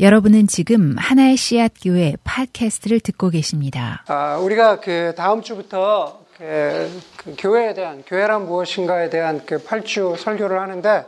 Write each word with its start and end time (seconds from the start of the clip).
여러분은 0.00 0.46
지금 0.46 0.94
하나의 0.96 1.36
씨앗 1.36 1.72
교회 1.82 2.14
팟캐스트를 2.22 3.00
듣고 3.00 3.30
계십니다. 3.30 4.04
아, 4.06 4.36
우리가 4.36 4.78
그 4.78 5.12
다음 5.16 5.42
주부터 5.42 6.20
그, 6.36 7.00
그 7.16 7.34
교회에 7.36 7.74
대한 7.74 8.04
교회란 8.06 8.46
무엇인가에 8.46 9.10
대한 9.10 9.44
그 9.44 9.58
8주 9.58 10.16
설교를 10.16 10.60
하는데 10.60 11.04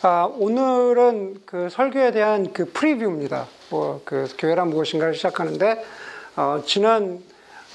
아, 0.00 0.26
오늘은 0.38 1.42
그 1.44 1.68
설교에 1.68 2.12
대한 2.12 2.50
그 2.54 2.72
프리뷰입니다. 2.72 3.46
뭐 3.68 4.00
그 4.06 4.26
교회란 4.38 4.70
무엇인가를 4.70 5.14
시작하는데 5.14 5.84
어, 6.36 6.62
지난 6.64 7.22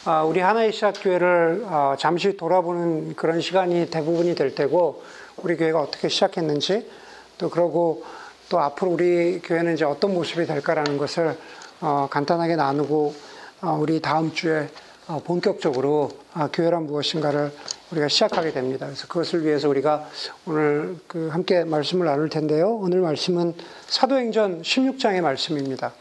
아, 0.04 0.24
우리 0.24 0.40
하나의 0.40 0.74
씨앗 0.74 0.96
교회를 1.00 1.66
어, 1.66 1.94
잠시 2.00 2.36
돌아보는 2.36 3.16
그런 3.16 3.40
시간이 3.40 3.92
대부분이 3.92 4.34
될 4.34 4.56
테고 4.56 5.04
우리 5.38 5.56
교회가 5.58 5.80
어떻게 5.80 6.08
시작했는지 6.08 6.90
또 7.38 7.52
그러고 7.52 8.04
또 8.50 8.60
앞으로 8.60 8.92
우리 8.92 9.40
교회는 9.44 9.76
이제 9.76 9.86
어떤 9.86 10.14
모습이 10.14 10.46
될까라는 10.48 10.98
것을 10.98 11.38
어, 11.82 12.08
간단하게 12.10 12.56
나누고 12.56 13.14
어, 13.62 13.78
우리 13.80 14.02
다음 14.02 14.34
주에 14.34 14.68
어, 15.08 15.22
본격적으로 15.24 16.10
아, 16.34 16.50
교회란 16.52 16.88
무엇인가를 16.88 17.52
우리가 17.92 18.08
시작하게 18.08 18.52
됩니다. 18.52 18.88
그래서 18.88 19.08
그것을 19.08 19.46
위해서 19.46 19.70
우리가 19.70 20.08
오늘 20.46 20.98
그 21.08 21.30
함께 21.30 21.64
말씀을 21.64 22.06
나눌 22.06 22.30
텐데요. 22.30 22.76
오늘 22.76 23.02
말씀은 23.02 23.54
사도행전 23.88 24.62
16장의 24.64 25.22
말씀입니다. 25.22 25.94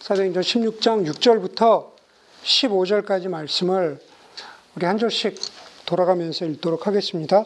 사도행전 0.00 0.42
16장 0.42 1.08
6절부터 1.12 1.90
15절까지 2.42 3.28
말씀을 3.28 3.98
우리 4.76 4.86
한 4.86 4.98
절씩 4.98 5.38
돌아가면서 5.86 6.44
읽도록 6.44 6.86
하겠습니다. 6.86 7.44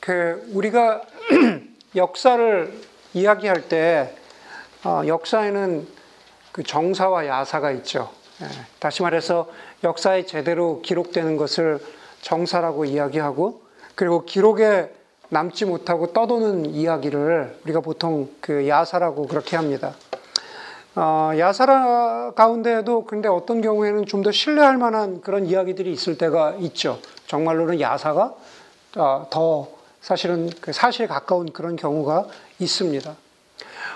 그 0.00 0.48
우리가 0.52 1.02
역사를 1.96 2.72
이야기할 3.14 3.68
때 3.68 4.14
어, 4.84 5.02
역사에는 5.06 5.86
그 6.52 6.62
정사와 6.62 7.26
야사가 7.26 7.70
있죠. 7.72 8.10
예, 8.42 8.46
다시 8.78 9.02
말해서 9.02 9.48
역사에 9.82 10.26
제대로 10.26 10.82
기록되는 10.82 11.36
것을 11.36 11.80
정사라고 12.20 12.84
이야기하고 12.84 13.62
그리고 13.94 14.24
기록에 14.24 14.92
남지 15.30 15.64
못하고 15.64 16.12
떠도는 16.12 16.66
이야기를 16.66 17.60
우리가 17.64 17.80
보통 17.80 18.28
그 18.40 18.68
야사라고 18.68 19.26
그렇게 19.26 19.56
합니다. 19.56 19.94
어, 20.94 21.32
야사라 21.36 22.32
가운데에도 22.32 23.04
근데 23.04 23.28
어떤 23.28 23.60
경우에는 23.60 24.06
좀 24.06 24.22
더 24.22 24.32
신뢰할 24.32 24.76
만한 24.76 25.20
그런 25.20 25.46
이야기들이 25.46 25.92
있을 25.92 26.16
때가 26.18 26.56
있죠. 26.60 26.98
정말로는 27.26 27.80
야사가 27.80 28.34
어, 28.96 29.26
더 29.30 29.75
사실은 30.00 30.50
그 30.60 30.72
사실에 30.72 31.06
가까운 31.06 31.52
그런 31.52 31.76
경우가 31.76 32.26
있습니다. 32.58 33.16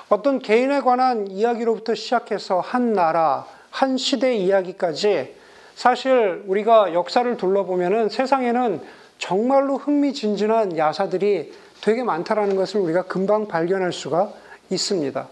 어떤 0.09 0.41
개인에 0.41 0.81
관한 0.81 1.29
이야기로부터 1.29 1.95
시작해서 1.95 2.61
한 2.61 2.93
나라, 2.93 3.47
한 3.71 3.97
시대 3.97 4.35
이야기까지 4.35 5.37
사실 5.77 6.43
우리가 6.47 6.93
역사를 6.95 7.37
둘러보면은 7.37 8.09
세상에는 8.09 8.81
정말로 9.19 9.77
흥미진진한 9.77 10.77
야사들이 10.77 11.53
되게 11.81 12.03
많다라는 12.03 12.57
것을 12.57 12.81
우리가 12.81 13.03
금방 13.03 13.47
발견할 13.47 13.93
수가 13.93 14.33
있습니다. 14.71 15.29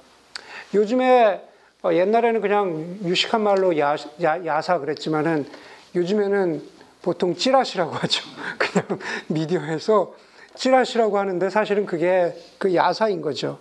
요즘에 0.75 1.43
어, 1.83 1.93
옛날에는 1.93 2.41
그냥 2.41 2.99
유식한 3.05 3.43
말로 3.43 3.79
야, 3.79 3.97
야, 4.23 4.61
사 4.61 4.79
그랬지만은 4.79 5.47
요즘에는 5.95 6.63
보통 7.03 7.37
찌라시라고 7.37 7.93
하죠. 7.99 8.25
그냥 8.59 9.01
미디어에서 9.29 10.15
찌라시라고 10.59 11.19
하는데 11.19 11.49
사실은 11.51 11.87
그게 11.87 12.37
그 12.59 12.75
야사인 12.75 13.23
거죠. 13.23 13.59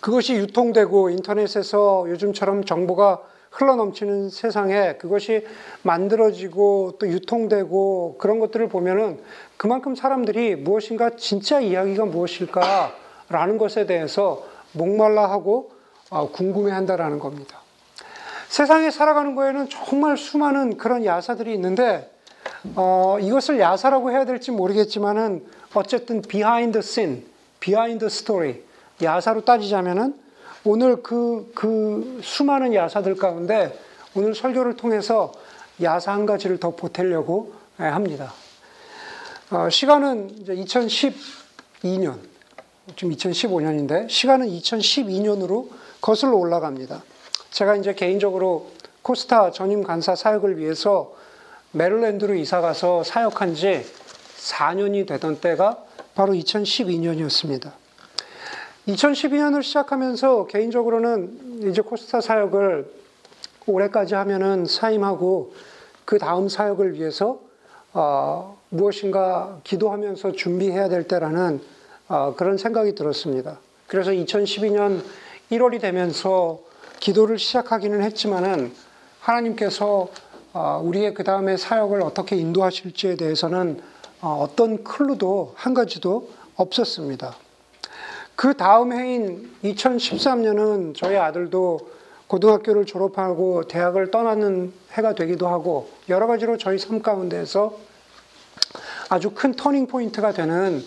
그것이 0.00 0.34
유통되고 0.34 1.10
인터넷에서 1.10 2.06
요즘처럼 2.08 2.64
정보가 2.64 3.20
흘러넘치는 3.50 4.30
세상에 4.30 4.94
그것이 4.94 5.46
만들어지고 5.82 6.96
또 6.98 7.06
유통되고 7.06 8.16
그런 8.18 8.40
것들을 8.40 8.68
보면은 8.68 9.20
그만큼 9.58 9.94
사람들이 9.94 10.56
무엇인가 10.56 11.10
진짜 11.16 11.60
이야기가 11.60 12.06
무엇일까라는 12.06 13.58
것에 13.58 13.84
대해서 13.84 14.44
목말라 14.72 15.30
하고 15.30 15.70
아, 16.10 16.26
궁금해 16.32 16.72
한다라는 16.72 17.18
겁니다. 17.18 17.58
세상에 18.48 18.90
살아가는 18.90 19.34
거에는 19.34 19.68
정말 19.68 20.16
수많은 20.16 20.78
그런 20.78 21.04
야사들이 21.04 21.52
있는데 21.54 22.10
어, 22.76 23.18
이것을 23.20 23.60
야사라고 23.60 24.10
해야 24.10 24.24
될지 24.24 24.50
모르겠지만은 24.50 25.44
어쨌든 25.74 26.22
scene, 26.82 27.24
behind 27.60 28.00
the 28.00 28.06
story, 28.06 28.56
야사로 29.02 29.44
따지자면은 29.44 30.14
오늘 30.64 31.02
그, 31.02 31.50
그 31.54 32.20
수많은 32.22 32.74
야사들 32.74 33.16
가운데 33.16 33.78
오늘 34.14 34.34
설교를 34.34 34.76
통해서 34.76 35.32
야사 35.82 36.12
한 36.12 36.26
가지를 36.26 36.60
더 36.60 36.70
보태려고 36.70 37.54
예, 37.80 37.84
합니다. 37.84 38.32
어, 39.50 39.68
시간은 39.70 40.38
이제 40.40 40.54
2012년, 40.54 42.18
지금 42.94 43.14
2015년인데, 43.14 44.08
시간은 44.08 44.48
2012년으로 44.48 45.68
거슬러 46.00 46.36
올라갑니다. 46.36 47.02
제가 47.50 47.76
이제 47.76 47.94
개인적으로 47.94 48.70
코스타 49.02 49.50
전임 49.50 49.82
간사 49.82 50.14
사역을 50.14 50.58
위해서 50.58 51.14
메릴랜드로 51.72 52.34
이사 52.34 52.60
가서 52.60 53.02
사역한 53.02 53.54
지 53.54 53.84
4년이 54.42 55.06
되던 55.06 55.40
때가 55.40 55.84
바로 56.14 56.32
2012년이었습니다. 56.32 57.72
2012년을 58.88 59.62
시작하면서 59.62 60.46
개인적으로는 60.48 61.68
이제 61.70 61.82
코스타 61.82 62.20
사역을 62.20 62.90
올해까지 63.66 64.14
하면은 64.14 64.66
사임하고 64.66 65.54
그 66.04 66.18
다음 66.18 66.48
사역을 66.48 66.94
위해서 66.94 67.38
어, 67.92 68.58
무엇인가 68.70 69.60
기도하면서 69.62 70.32
준비해야 70.32 70.88
될 70.88 71.06
때라는 71.06 71.60
어, 72.08 72.34
그런 72.36 72.56
생각이 72.58 72.94
들었습니다. 72.94 73.60
그래서 73.86 74.10
2012년 74.10 75.04
1월이 75.50 75.80
되면서 75.80 76.60
기도를 76.98 77.38
시작하기는 77.38 78.02
했지만은 78.02 78.72
하나님께서 79.20 80.08
어, 80.54 80.80
우리의 80.84 81.14
그 81.14 81.22
다음에 81.22 81.56
사역을 81.56 82.02
어떻게 82.02 82.36
인도하실지에 82.36 83.14
대해서는 83.16 83.80
어, 84.22 84.38
어떤 84.40 84.84
클루도 84.84 85.54
한 85.56 85.74
가지도 85.74 86.30
없었습니다. 86.54 87.34
그 88.36 88.56
다음 88.56 88.92
해인 88.92 89.52
2013년은 89.64 90.96
저희 90.96 91.16
아들도 91.16 91.90
고등학교를 92.28 92.86
졸업하고 92.86 93.66
대학을 93.66 94.12
떠나는 94.12 94.72
해가 94.92 95.16
되기도 95.16 95.48
하고 95.48 95.90
여러 96.08 96.28
가지로 96.28 96.56
저희 96.56 96.78
삶 96.78 97.02
가운데에서 97.02 97.76
아주 99.10 99.32
큰 99.32 99.54
터닝 99.54 99.88
포인트가 99.88 100.32
되는 100.32 100.84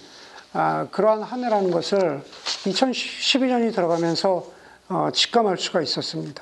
아, 0.54 0.88
그러한 0.90 1.22
한 1.22 1.44
해라는 1.44 1.72
것을 1.72 2.24
2012년이 2.64 3.76
들어가면서 3.76 4.48
어, 4.88 5.10
직감할 5.14 5.58
수가 5.58 5.82
있었습니다. 5.82 6.42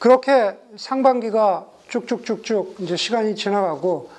그렇게 0.00 0.58
상반기가 0.76 1.66
쭉쭉쭉쭉 1.88 2.78
이제 2.80 2.96
시간이 2.96 3.36
지나가고 3.36 4.10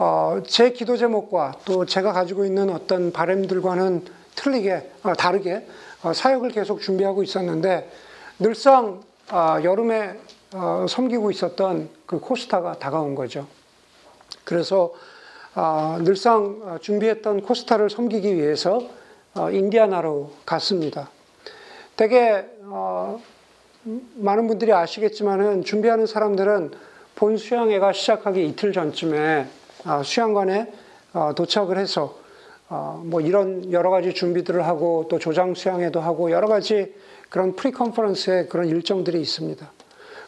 어, 0.00 0.40
제 0.46 0.70
기도 0.70 0.96
제목과 0.96 1.54
또 1.64 1.84
제가 1.84 2.12
가지고 2.12 2.44
있는 2.44 2.70
어떤 2.70 3.10
바램들과는 3.10 4.04
틀리게 4.36 4.92
어, 5.02 5.12
다르게 5.14 5.66
어, 6.04 6.12
사역을 6.12 6.50
계속 6.50 6.80
준비하고 6.80 7.24
있었는데 7.24 7.90
늘상 8.38 9.02
어, 9.32 9.56
여름에 9.64 10.16
어, 10.54 10.86
섬기고 10.88 11.32
있었던 11.32 11.88
그 12.06 12.20
코스타가 12.20 12.78
다가온 12.78 13.16
거죠. 13.16 13.48
그래서 14.44 14.94
어, 15.56 15.98
늘상 16.02 16.78
준비했던 16.80 17.42
코스타를 17.42 17.90
섬기기 17.90 18.36
위해서 18.36 18.80
인디아나로 19.52 20.32
갔습니다. 20.46 21.10
되게 21.96 22.44
많은 24.14 24.46
분들이 24.46 24.72
아시겠지만은 24.72 25.64
준비하는 25.64 26.06
사람들은 26.06 26.72
본 27.14 27.36
수양회가 27.36 27.92
시작하기 27.92 28.46
이틀 28.46 28.72
전쯤에 28.72 29.46
아, 29.46 29.57
수양관에 30.04 30.72
어, 31.14 31.32
도착을 31.34 31.78
해서 31.78 32.18
어, 32.68 33.02
뭐 33.04 33.20
이런 33.20 33.72
여러 33.72 33.90
가지 33.90 34.12
준비들을 34.12 34.66
하고 34.66 35.06
또 35.08 35.18
조장 35.18 35.54
수양회도 35.54 36.00
하고 36.00 36.30
여러 36.30 36.48
가지 36.48 36.94
그런 37.30 37.56
pre-conference의 37.56 38.48
그런 38.48 38.68
일정들이 38.68 39.20
있습니다. 39.20 39.70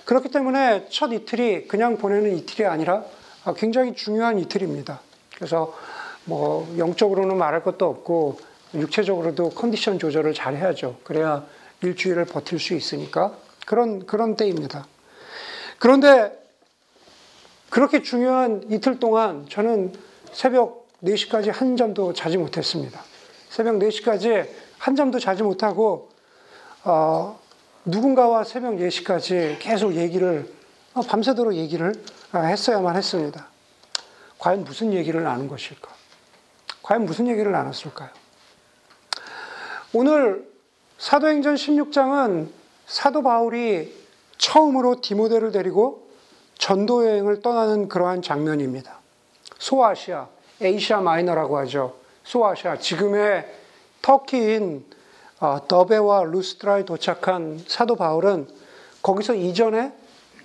그렇기 0.04 0.30
때문에 0.30 0.86
첫 0.90 1.12
이틀이 1.12 1.68
그냥 1.68 1.98
보내는 1.98 2.36
이틀이 2.38 2.66
아니라 2.66 3.04
아, 3.44 3.52
굉장히 3.54 3.94
중요한 3.94 4.38
이틀입니다. 4.38 5.00
그래서 5.34 5.74
뭐 6.24 6.72
영적으로는 6.78 7.36
말할 7.36 7.62
것도 7.62 7.86
없고 7.86 8.38
육체적으로도 8.74 9.50
컨디션 9.50 9.98
조절을 9.98 10.34
잘 10.34 10.56
해야죠. 10.56 10.96
그래야 11.04 11.44
일주일을 11.82 12.24
버틸 12.26 12.58
수 12.58 12.74
있으니까 12.74 13.34
그런 13.66 14.06
그런 14.06 14.36
때입니다. 14.36 14.86
그런데 15.78 16.39
그렇게 17.70 18.02
중요한 18.02 18.64
이틀 18.68 18.98
동안 18.98 19.46
저는 19.48 19.92
새벽 20.32 20.88
4시까지 21.04 21.52
한 21.52 21.76
잠도 21.76 22.12
자지 22.12 22.36
못했습니다. 22.36 23.00
새벽 23.48 23.76
4시까지 23.76 24.48
한 24.78 24.96
잠도 24.96 25.18
자지 25.18 25.42
못하고 25.42 26.10
어, 26.82 27.38
누군가와 27.84 28.44
새벽 28.44 28.74
4시까지 28.74 29.58
계속 29.60 29.94
얘기를 29.94 30.52
어, 30.94 31.02
밤새도록 31.02 31.54
얘기를 31.54 31.92
아, 32.32 32.40
했어야만 32.40 32.96
했습니다. 32.96 33.46
과연 34.38 34.64
무슨 34.64 34.92
얘기를 34.92 35.22
나눈 35.22 35.48
것일까? 35.48 35.88
과연 36.82 37.04
무슨 37.04 37.28
얘기를 37.28 37.52
나눴을까요? 37.52 38.08
오늘 39.92 40.48
사도행전 40.98 41.54
16장은 41.54 42.48
사도 42.86 43.22
바울이 43.22 43.94
처음으로 44.38 45.00
디모데를 45.00 45.52
데리고 45.52 46.09
전도 46.60 47.06
여행을 47.06 47.40
떠나는 47.40 47.88
그러한 47.88 48.20
장면입니다. 48.20 48.98
소아시아, 49.58 50.28
에이시아 50.60 51.00
마이너라고 51.00 51.56
하죠. 51.58 51.94
소아시아, 52.22 52.78
지금의 52.78 53.46
터키인 54.02 54.84
어, 55.40 55.66
더베와 55.66 56.24
루스트라에 56.24 56.84
도착한 56.84 57.58
사도 57.66 57.96
바울은 57.96 58.46
거기서 59.00 59.34
이전에 59.34 59.92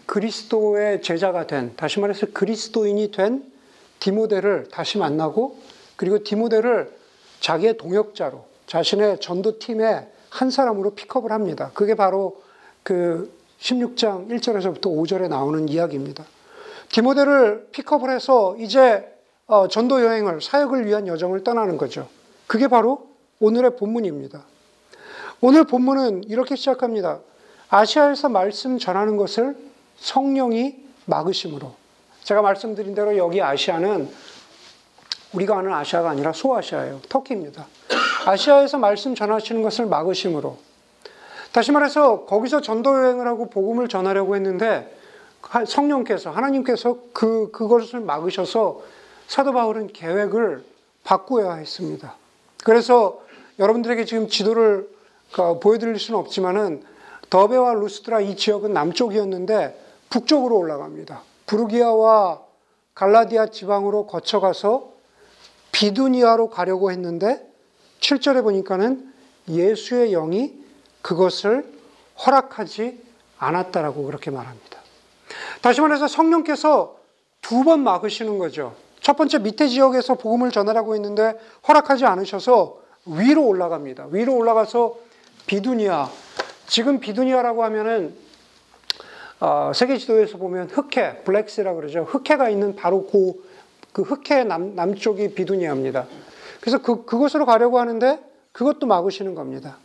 그리스도의 0.05 1.01
제자가 1.01 1.47
된, 1.47 1.75
다시 1.75 1.99
말해서 1.99 2.27
그리스도인이 2.33 3.11
된 3.11 3.51
디모데를 3.99 4.69
다시 4.71 4.97
만나고 4.97 5.59
그리고 5.97 6.23
디모데를 6.23 6.95
자기의 7.41 7.77
동역자로 7.77 8.45
자신의 8.67 9.19
전도팀의 9.19 10.07
한 10.29 10.49
사람으로 10.49 10.95
픽업을 10.95 11.33
합니다. 11.33 11.71
그게 11.73 11.93
바로 11.95 12.41
그 12.83 13.35
16장 13.59 14.29
1절에서부터 14.29 14.83
5절에 14.83 15.27
나오는 15.27 15.67
이야기입니다. 15.69 16.25
디모데를 16.89 17.69
픽업을 17.71 18.09
해서 18.09 18.55
이제 18.59 19.11
어, 19.47 19.67
전도 19.67 20.03
여행을 20.03 20.41
사역을 20.41 20.85
위한 20.85 21.07
여정을 21.07 21.43
떠나는 21.43 21.77
거죠. 21.77 22.07
그게 22.47 22.67
바로 22.67 23.09
오늘의 23.39 23.75
본문입니다. 23.77 24.43
오늘 25.41 25.65
본문은 25.65 26.23
이렇게 26.25 26.55
시작합니다. 26.55 27.19
아시아에서 27.69 28.29
말씀 28.29 28.79
전하는 28.79 29.17
것을 29.17 29.55
성령이 29.97 30.75
막으심으로. 31.05 31.73
제가 32.23 32.41
말씀드린 32.41 32.95
대로 32.95 33.15
여기 33.17 33.41
아시아는 33.41 34.09
우리가 35.33 35.59
아는 35.59 35.73
아시아가 35.73 36.09
아니라 36.09 36.31
소아시아예요. 36.33 37.01
터키입니다. 37.09 37.67
아시아에서 38.25 38.77
말씀 38.79 39.13
전하시는 39.13 39.61
것을 39.61 39.85
막으심으로. 39.85 40.57
다시 41.55 41.71
말해서 41.71 42.25
거기서 42.25 42.59
전도 42.59 43.01
여행을 43.01 43.25
하고 43.27 43.49
복음을 43.49 43.87
전하려고 43.87 44.35
했는데 44.35 44.93
성령께서 45.65 46.29
하나님께서 46.29 46.97
그 47.13 47.49
그것을 47.51 48.01
막으셔서 48.01 48.81
사도 49.27 49.53
바울은 49.53 49.87
계획을 49.87 50.65
바꾸어야 51.05 51.53
했습니다. 51.53 52.17
그래서 52.65 53.21
여러분들에게 53.57 54.03
지금 54.03 54.27
지도를 54.27 54.89
그 55.31 55.57
보여드릴 55.61 55.97
수는 55.97 56.19
없지만은 56.19 56.83
더베와 57.29 57.75
루스트라 57.75 58.19
이 58.19 58.35
지역은 58.35 58.73
남쪽이었는데 58.73 59.81
북쪽으로 60.09 60.57
올라갑니다. 60.57 61.21
부르기아와 61.45 62.41
갈라디아 62.95 63.45
지방으로 63.47 64.07
거쳐가서 64.07 64.91
비두니아로 65.71 66.49
가려고 66.49 66.91
했는데 66.91 67.49
7절에 68.01 68.43
보니까는 68.43 69.13
예수의 69.47 70.11
영이 70.11 70.64
그것을 71.05 71.63
허락하지 72.25 72.99
않았다라고 73.37 74.05
그렇게 74.05 74.31
말합니다. 74.31 74.79
다시 75.61 75.79
말해서 75.79 76.07
성령께서 76.07 76.97
두 77.43 77.63
번 77.63 77.81
막으시는 77.81 78.39
거죠. 78.39 78.75
첫 79.01 79.15
번째 79.15 79.37
밑에 79.37 79.67
지역에서 79.67 80.15
복음을 80.15 80.49
전하라고 80.49 80.95
했는데 80.95 81.39
허락하지 81.67 82.05
않으셔서 82.05 82.81
위로 83.05 83.45
올라갑니다. 83.45 84.07
위로 84.09 84.35
올라가서 84.35 84.95
비두니아. 85.45 86.09
지금 86.65 86.99
비두니아라고 86.99 87.63
하면은 87.65 88.15
어, 89.39 89.73
세계 89.75 89.99
지도에서 89.99 90.39
보면 90.39 90.71
흑해, 90.71 91.21
블랙스라고 91.23 91.77
그러죠. 91.77 92.03
흑해가 92.05 92.49
있는 92.49 92.75
바로 92.75 93.05
그, 93.05 93.47
그 93.93 94.01
흑해 94.01 94.45
남, 94.45 94.73
남쪽이 94.73 95.35
비두니아입니다. 95.35 96.07
그래서 96.61 96.79
그, 96.79 97.05
그곳으로 97.05 97.45
가려고 97.45 97.79
하는데 97.79 98.19
그것도 98.53 98.87
막으시는 98.87 99.35
겁니다. 99.35 99.77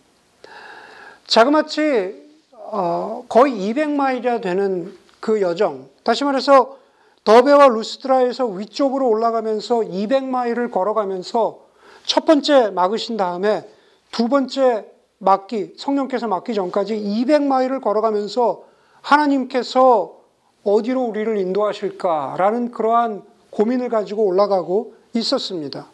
자그마치 1.30 2.28
어, 2.72 3.24
거의 3.28 3.52
200마일이나 3.52 4.42
되는 4.42 4.92
그 5.20 5.40
여정. 5.40 5.88
다시 6.02 6.24
말해서 6.24 6.76
더베와 7.22 7.68
루스트라에서 7.68 8.46
위쪽으로 8.46 9.08
올라가면서 9.08 9.76
200마일을 9.76 10.72
걸어가면서 10.72 11.60
첫 12.04 12.24
번째 12.24 12.70
막으신 12.70 13.16
다음에 13.16 13.64
두 14.10 14.28
번째 14.28 14.86
막기, 15.18 15.74
성령께서 15.76 16.26
막기 16.26 16.52
전까지 16.52 16.96
200마일을 16.96 17.80
걸어가면서 17.80 18.64
하나님께서 19.00 20.16
어디로 20.64 21.00
우리를 21.00 21.38
인도하실까라는 21.38 22.72
그러한 22.72 23.22
고민을 23.50 23.88
가지고 23.88 24.24
올라가고 24.24 24.94
있었습니다. 25.12 25.86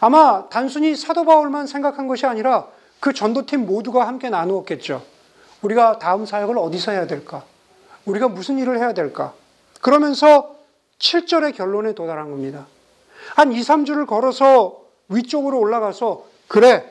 아마 0.00 0.48
단순히 0.48 0.96
사도 0.96 1.24
바울만 1.24 1.68
생각한 1.68 2.08
것이 2.08 2.26
아니라 2.26 2.66
그 3.00 3.12
전도팀 3.12 3.66
모두가 3.66 4.06
함께 4.06 4.28
나누었겠죠. 4.30 5.02
우리가 5.62 5.98
다음 5.98 6.26
사역을 6.26 6.56
어디서 6.58 6.92
해야 6.92 7.06
될까? 7.06 7.44
우리가 8.04 8.28
무슨 8.28 8.58
일을 8.58 8.78
해야 8.78 8.92
될까? 8.92 9.34
그러면서 9.80 10.56
7절의 10.98 11.56
결론에 11.56 11.94
도달한 11.94 12.30
겁니다. 12.30 12.66
한 13.34 13.52
2, 13.52 13.60
3주를 13.60 14.06
걸어서 14.06 14.82
위쪽으로 15.08 15.58
올라가서 15.58 16.26
그래, 16.46 16.84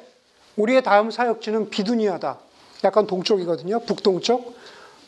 우리의 0.58 0.84
다음 0.84 1.12
사역지는 1.12 1.70
비두니아다. 1.70 2.38
약간 2.84 3.08
동쪽이거든요. 3.08 3.80
북동쪽. 3.82 4.58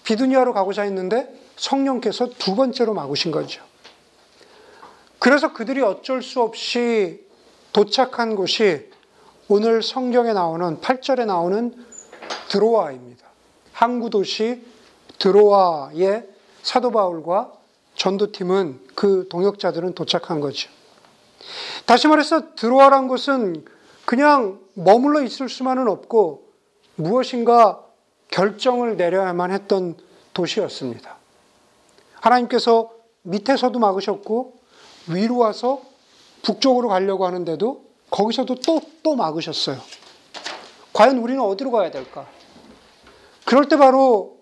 비두니아로 0.03 0.53
가고자 0.53 0.83
했는데 0.83 1.33
성령께서 1.55 2.29
두 2.37 2.55
번째로 2.55 2.93
막으신 2.93 3.31
거죠. 3.31 3.61
그래서 5.19 5.53
그들이 5.53 5.81
어쩔 5.81 6.23
수 6.23 6.41
없이 6.41 7.23
도착한 7.71 8.35
곳이 8.35 8.89
오늘 9.53 9.83
성경에 9.83 10.31
나오는 10.31 10.79
8절에 10.79 11.25
나오는 11.25 11.75
드로아입니다. 12.47 13.27
항구 13.73 14.09
도시 14.09 14.63
드로아의 15.19 16.25
사도 16.63 16.89
바울과 16.89 17.51
전도팀은 17.95 18.79
그 18.95 19.27
동역자들은 19.29 19.93
도착한 19.93 20.39
거죠. 20.39 20.69
다시 21.85 22.07
말해서 22.07 22.55
드로아란 22.55 23.09
곳은 23.09 23.65
그냥 24.05 24.61
머물러 24.73 25.21
있을 25.21 25.49
수만은 25.49 25.89
없고 25.89 26.47
무엇인가 26.95 27.83
결정을 28.29 28.95
내려야만 28.95 29.51
했던 29.51 29.97
도시였습니다. 30.33 31.17
하나님께서 32.21 32.89
밑에서도 33.23 33.77
막으셨고 33.77 34.53
위로 35.09 35.39
와서 35.39 35.81
북쪽으로 36.41 36.87
가려고 36.87 37.25
하는데도 37.25 37.90
거기서도 38.11 38.55
또, 38.55 38.81
또 39.01 39.15
막으셨어요. 39.15 39.77
과연 40.93 41.17
우리는 41.17 41.41
어디로 41.41 41.71
가야 41.71 41.89
될까? 41.89 42.27
그럴 43.45 43.67
때 43.67 43.77
바로 43.77 44.37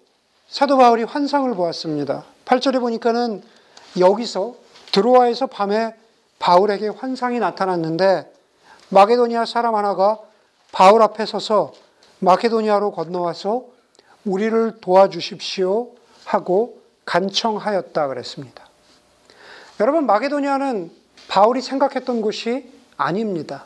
사도 0.47 0.77
바울이 0.77 1.03
환상을 1.03 1.53
보았습니다. 1.53 2.25
8절에 2.45 2.79
보니까는 2.79 3.43
여기서 3.99 4.55
드로아에서 4.91 5.47
밤에 5.47 5.95
바울에게 6.39 6.87
환상이 6.89 7.39
나타났는데 7.39 8.33
마게도니아 8.89 9.45
사람 9.45 9.75
하나가 9.75 10.19
바울 10.71 11.03
앞에 11.03 11.25
서서 11.25 11.73
마케도니아로 12.19 12.91
건너와서 12.91 13.65
우리를 14.25 14.79
도와주십시오 14.81 15.91
하고 16.25 16.79
간청하였다 17.05 18.07
그랬습니다. 18.07 18.67
여러분 19.79 20.05
마게도니아는 20.05 20.91
바울이 21.27 21.61
생각했던 21.61 22.21
곳이 22.21 22.78
아닙니다. 22.99 23.65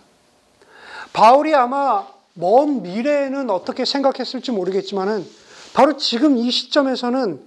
바울이 1.12 1.54
아마 1.54 2.08
먼 2.34 2.82
미래에는 2.84 3.50
어떻게 3.50 3.84
생각했을지 3.84 4.52
모르겠지만은 4.52 5.26
바로 5.74 5.98
지금 5.98 6.38
이 6.38 6.50
시점에서는 6.50 7.42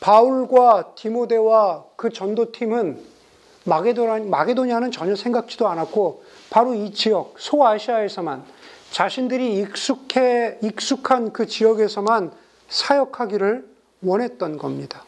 바울과 0.00 0.94
디모데와 0.94 1.84
그 1.96 2.10
전도팀은 2.10 3.16
마게도니아는 3.64 4.92
전혀 4.92 5.16
생각지도 5.16 5.66
않았고 5.66 6.22
바로 6.50 6.74
이 6.74 6.92
지역 6.92 7.34
소아시아에서만 7.38 8.44
자신들이 8.92 9.58
익숙해 9.58 10.58
익숙한 10.62 11.32
그 11.32 11.46
지역에서만 11.46 12.30
사역하기를 12.68 13.68
원했던 14.02 14.58
겁니다. 14.58 15.04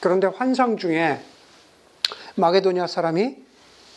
그런데 0.00 0.26
환상 0.26 0.78
중에 0.78 1.20
마게도니아 2.36 2.86
사람이 2.86 3.36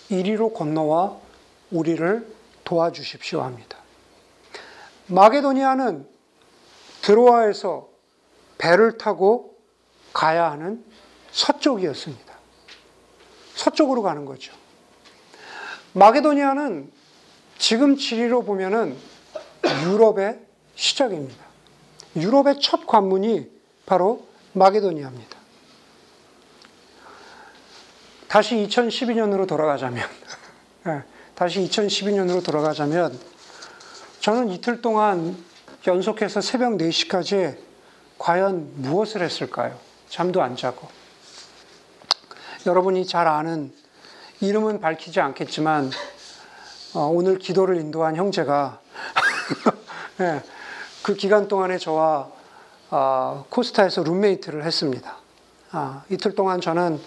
이리로 0.09 0.51
건너와 0.53 1.28
우리를 1.71 2.27
도와주십시오 2.63 3.41
합니다. 3.41 3.77
마게도니아는 5.07 6.07
드로아에서 7.01 7.89
배를 8.57 8.97
타고 8.97 9.57
가야 10.13 10.51
하는 10.51 10.83
서쪽이었습니다. 11.31 12.33
서쪽으로 13.55 14.01
가는 14.01 14.25
거죠. 14.25 14.53
마게도니아는 15.93 16.91
지금 17.57 17.95
지리로 17.97 18.43
보면은 18.43 18.95
유럽의 19.85 20.39
시작입니다. 20.75 21.43
유럽의 22.15 22.59
첫 22.61 22.85
관문이 22.87 23.49
바로 23.85 24.25
마게도니아입니다. 24.53 25.37
다시 28.27 28.55
2012년으로 28.55 29.47
돌아가자면, 29.47 30.07
네, 30.85 31.01
다시 31.39 31.61
2012년으로 31.61 32.43
돌아가자면, 32.43 33.17
저는 34.19 34.49
이틀 34.49 34.81
동안 34.81 35.41
연속해서 35.87 36.41
새벽 36.41 36.73
4시까지 36.73 37.55
과연 38.17 38.73
무엇을 38.75 39.21
했을까요? 39.21 39.79
잠도 40.09 40.41
안 40.41 40.57
자고. 40.57 40.89
여러분이 42.65 43.07
잘 43.07 43.25
아는 43.25 43.71
이름은 44.41 44.81
밝히지 44.81 45.21
않겠지만, 45.21 45.91
어, 46.95 47.05
오늘 47.05 47.39
기도를 47.39 47.77
인도한 47.77 48.17
형제가 48.17 48.81
네, 50.19 50.43
그 51.03 51.13
기간 51.13 51.47
동안에 51.47 51.77
저와 51.77 52.29
어, 52.89 53.45
코스타에서 53.47 54.03
룸메이트를 54.03 54.65
했습니다. 54.65 55.15
아, 55.71 56.03
이틀 56.09 56.35
동안 56.35 56.59
저는 56.59 56.99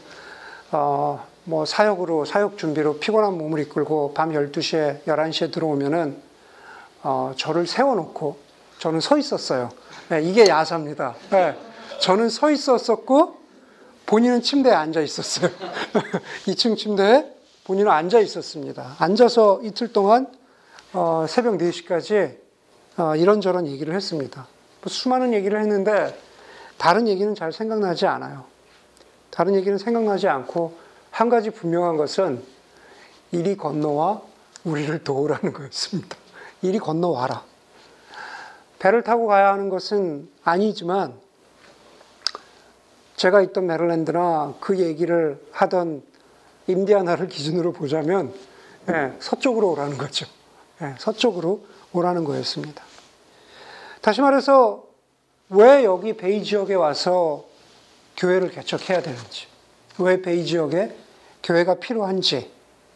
어, 0.71 1.32
뭐 1.45 1.65
사역으로 1.65 2.25
사역 2.25 2.57
준비로 2.57 2.99
피곤한 2.99 3.37
몸을 3.37 3.61
이끌고 3.61 4.15
밤 4.15 4.31
12시에 4.31 5.05
11시에 5.05 5.53
들어오면은 5.53 6.17
어, 7.03 7.33
저를 7.37 7.67
세워놓고 7.67 8.39
저는 8.79 9.01
서 9.01 9.19
있었어요. 9.19 9.71
네, 10.09 10.23
이게 10.23 10.47
야사입니다. 10.47 11.17
네, 11.31 11.57
저는 12.01 12.29
서 12.29 12.51
있었었고 12.51 13.37
본인은 14.07 14.43
침대에 14.43 14.73
앉아 14.73 15.01
있었어요. 15.01 15.51
2층 16.47 16.77
침대에 16.77 17.27
본인은 17.65 17.91
앉아 17.91 18.21
있었습니다. 18.21 18.97
앉아서 18.99 19.61
이틀 19.63 19.93
동안 19.93 20.29
어, 20.93 21.27
새벽 21.29 21.59
4시까지 21.59 22.37
어, 22.99 23.17
이런저런 23.17 23.67
얘기를 23.67 23.95
했습니다. 23.95 24.47
뭐 24.83 24.91
수많은 24.91 25.33
얘기를 25.33 25.61
했는데 25.61 26.17
다른 26.77 27.09
얘기는 27.09 27.35
잘 27.35 27.53
생각나지 27.53 28.07
않아요. 28.07 28.45
다른 29.31 29.55
얘기는 29.55 29.77
생각나지 29.79 30.29
않고 30.29 30.82
한 31.23 31.29
가지 31.29 31.51
분명한 31.51 31.99
것은 31.99 32.43
이리 33.31 33.57
건너와 33.57 34.23
우리를 34.65 35.05
도우라는 35.05 35.53
거였습니다. 35.53 36.17
이리 36.63 36.81
건너와라. 36.81 37.45
배를 38.81 39.05
타고 39.05 39.29
가야 39.29 39.53
하는 39.53 39.69
것은 39.69 40.29
아니지만 40.43 41.15
제가 43.15 43.41
있던 43.43 43.67
메릴랜드나 43.67 44.55
그 44.59 44.81
얘기를 44.81 45.41
하던 45.53 46.03
인디아나를 46.67 47.29
기준으로 47.29 47.73
보자면 47.73 48.35
네, 48.87 49.17
서쪽으로 49.21 49.71
오라는 49.71 49.99
거죠. 49.99 50.27
네, 50.81 50.97
서쪽으로 50.99 51.65
오라는 51.93 52.25
거였습니다. 52.25 52.83
다시 54.01 54.21
말해서 54.23 54.89
왜 55.51 55.85
여기 55.85 56.17
베이 56.17 56.43
지역에 56.43 56.75
와서 56.75 57.45
교회를 58.17 58.51
개척해야 58.51 59.03
되는지, 59.03 59.47
왜 60.01 60.21
베이 60.21 60.45
지역에 60.45 60.97
교회가 61.43 61.77
필요한지 61.77 62.51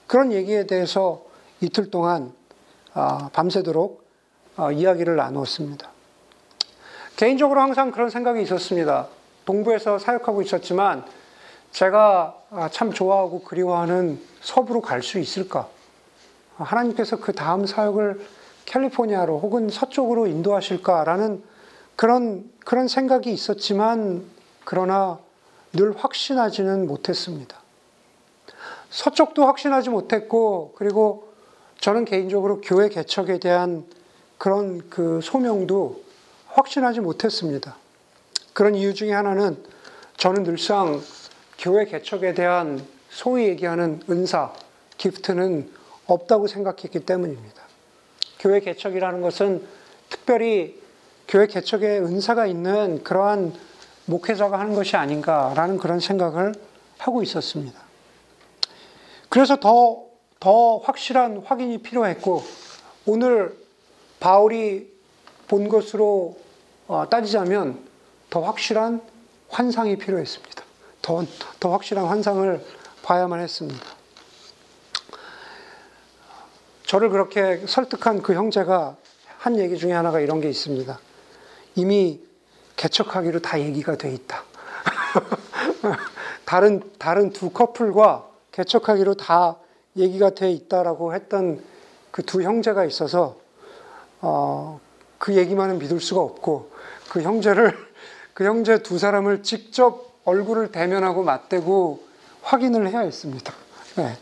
그런 0.07 0.33
얘기에 0.33 0.67
대해서 0.67 1.25
이틀 1.61 1.91
동안 1.91 2.33
아, 2.95 3.31
밤새도록 3.33 4.05
아, 4.57 4.73
이야기를 4.73 5.17
나누었습니다. 5.17 5.91
개인적으로 7.17 7.61
항상 7.61 7.91
그런 7.91 8.11
생각이 8.11 8.43
있었습니다. 8.43 9.09
동부에서 9.45 9.99
사역하고 9.99 10.43
있었지만 10.43 11.05
제가 11.73 12.37
아, 12.51 12.69
참 12.71 12.93
좋아하고 12.93 13.43
그리워하는 13.43 14.21
서부로 14.41 14.81
갈 14.81 15.03
수 15.03 15.19
있을까? 15.19 15.69
하나님께서 16.57 17.19
그 17.19 17.33
다음 17.33 17.67
사역을 17.67 18.27
캘리포니아로 18.65 19.39
혹은 19.39 19.69
서쪽으로 19.69 20.27
인도하실까라는 20.27 21.43
그런, 21.97 22.51
그런 22.65 22.89
생각이 22.89 23.33
있었지만, 23.33 24.25
그러나 24.65 25.19
늘 25.73 25.95
확신하지는 25.97 26.87
못했습니다. 26.87 27.57
서쪽도 28.97 29.45
확신하지 29.45 29.91
못했고, 29.91 30.73
그리고 30.75 31.29
저는 31.81 32.07
개인적으로 32.07 32.63
교회 32.63 32.89
개척에 32.89 33.39
대한 33.39 33.85
그런 34.39 34.89
그 34.89 35.21
소명도 35.23 36.03
확신하지 36.47 37.01
못했습니다. 37.01 37.77
그런 38.55 38.75
이유 38.75 38.95
중에 38.95 39.13
하나는 39.13 39.63
저는 40.17 40.45
늘상 40.45 40.99
교회 41.59 41.85
개척에 41.85 42.33
대한 42.33 42.83
소위 43.11 43.45
얘기하는 43.49 44.01
은사, 44.09 44.55
기프트는 44.97 45.71
없다고 46.07 46.47
생각했기 46.47 47.01
때문입니다. 47.01 47.63
교회 48.39 48.61
개척이라는 48.61 49.21
것은 49.21 49.63
특별히 50.09 50.81
교회 51.29 51.47
개척에 51.47 51.99
은사가 51.99 52.47
있는 52.47 53.05
그러한 53.05 53.53
목회자가 54.07 54.59
하는 54.59 54.75
것이 54.75 54.97
아닌가라는 54.97 55.77
그런 55.77 56.01
생각을 56.01 56.55
하고 56.97 57.23
있었습니다. 57.23 57.86
그래서 59.37 59.57
더, 59.57 60.03
더 60.41 60.79
확실한 60.79 61.43
확인이 61.45 61.77
필요했고, 61.77 62.43
오늘 63.05 63.55
바울이 64.19 64.91
본 65.47 65.69
것으로 65.69 66.39
어, 66.89 67.07
따지자면 67.11 67.79
더 68.31 68.41
확실한 68.41 69.03
환상이 69.51 69.99
필요했습니다. 69.99 70.63
더, 71.03 71.23
더 71.61 71.71
확실한 71.71 72.07
환상을 72.07 72.65
봐야만 73.03 73.41
했습니다. 73.41 73.85
저를 76.87 77.11
그렇게 77.11 77.63
설득한 77.67 78.23
그 78.23 78.33
형제가 78.33 78.97
한 79.37 79.59
얘기 79.59 79.77
중에 79.77 79.93
하나가 79.93 80.21
이런 80.21 80.41
게 80.41 80.49
있습니다. 80.49 80.99
이미 81.75 82.23
개척하기로 82.77 83.41
다 83.41 83.61
얘기가 83.61 83.99
돼 83.99 84.15
있다. 84.15 84.45
다른, 86.47 86.91
다른 86.99 87.35
두 87.35 87.51
커플과 87.51 88.36
개척하기로 88.57 89.15
다 89.15 89.57
얘기가 89.97 90.31
돼 90.31 90.51
있다라고 90.51 91.15
했던 91.15 91.63
그 92.11 92.23
두 92.23 92.43
형제가 92.43 92.87
있어서, 92.87 93.37
어, 94.23 94.81
그 95.19 95.35
얘기만은 95.37 95.79
믿을 95.79 96.01
수가 96.01 96.23
없고, 96.23 96.71
그 97.11 97.21
형제를, 97.21 97.77
그 98.33 98.45
형제 98.47 98.83
두 98.83 98.99
사람을 98.99 99.43
직접 99.43 100.15
얼굴을 100.25 100.73
대면하고 100.73 101.23
맞대고 101.23 102.03
확인을 102.43 102.89
해야 102.89 103.01
했습니다. 103.01 103.53
네. 103.97 104.17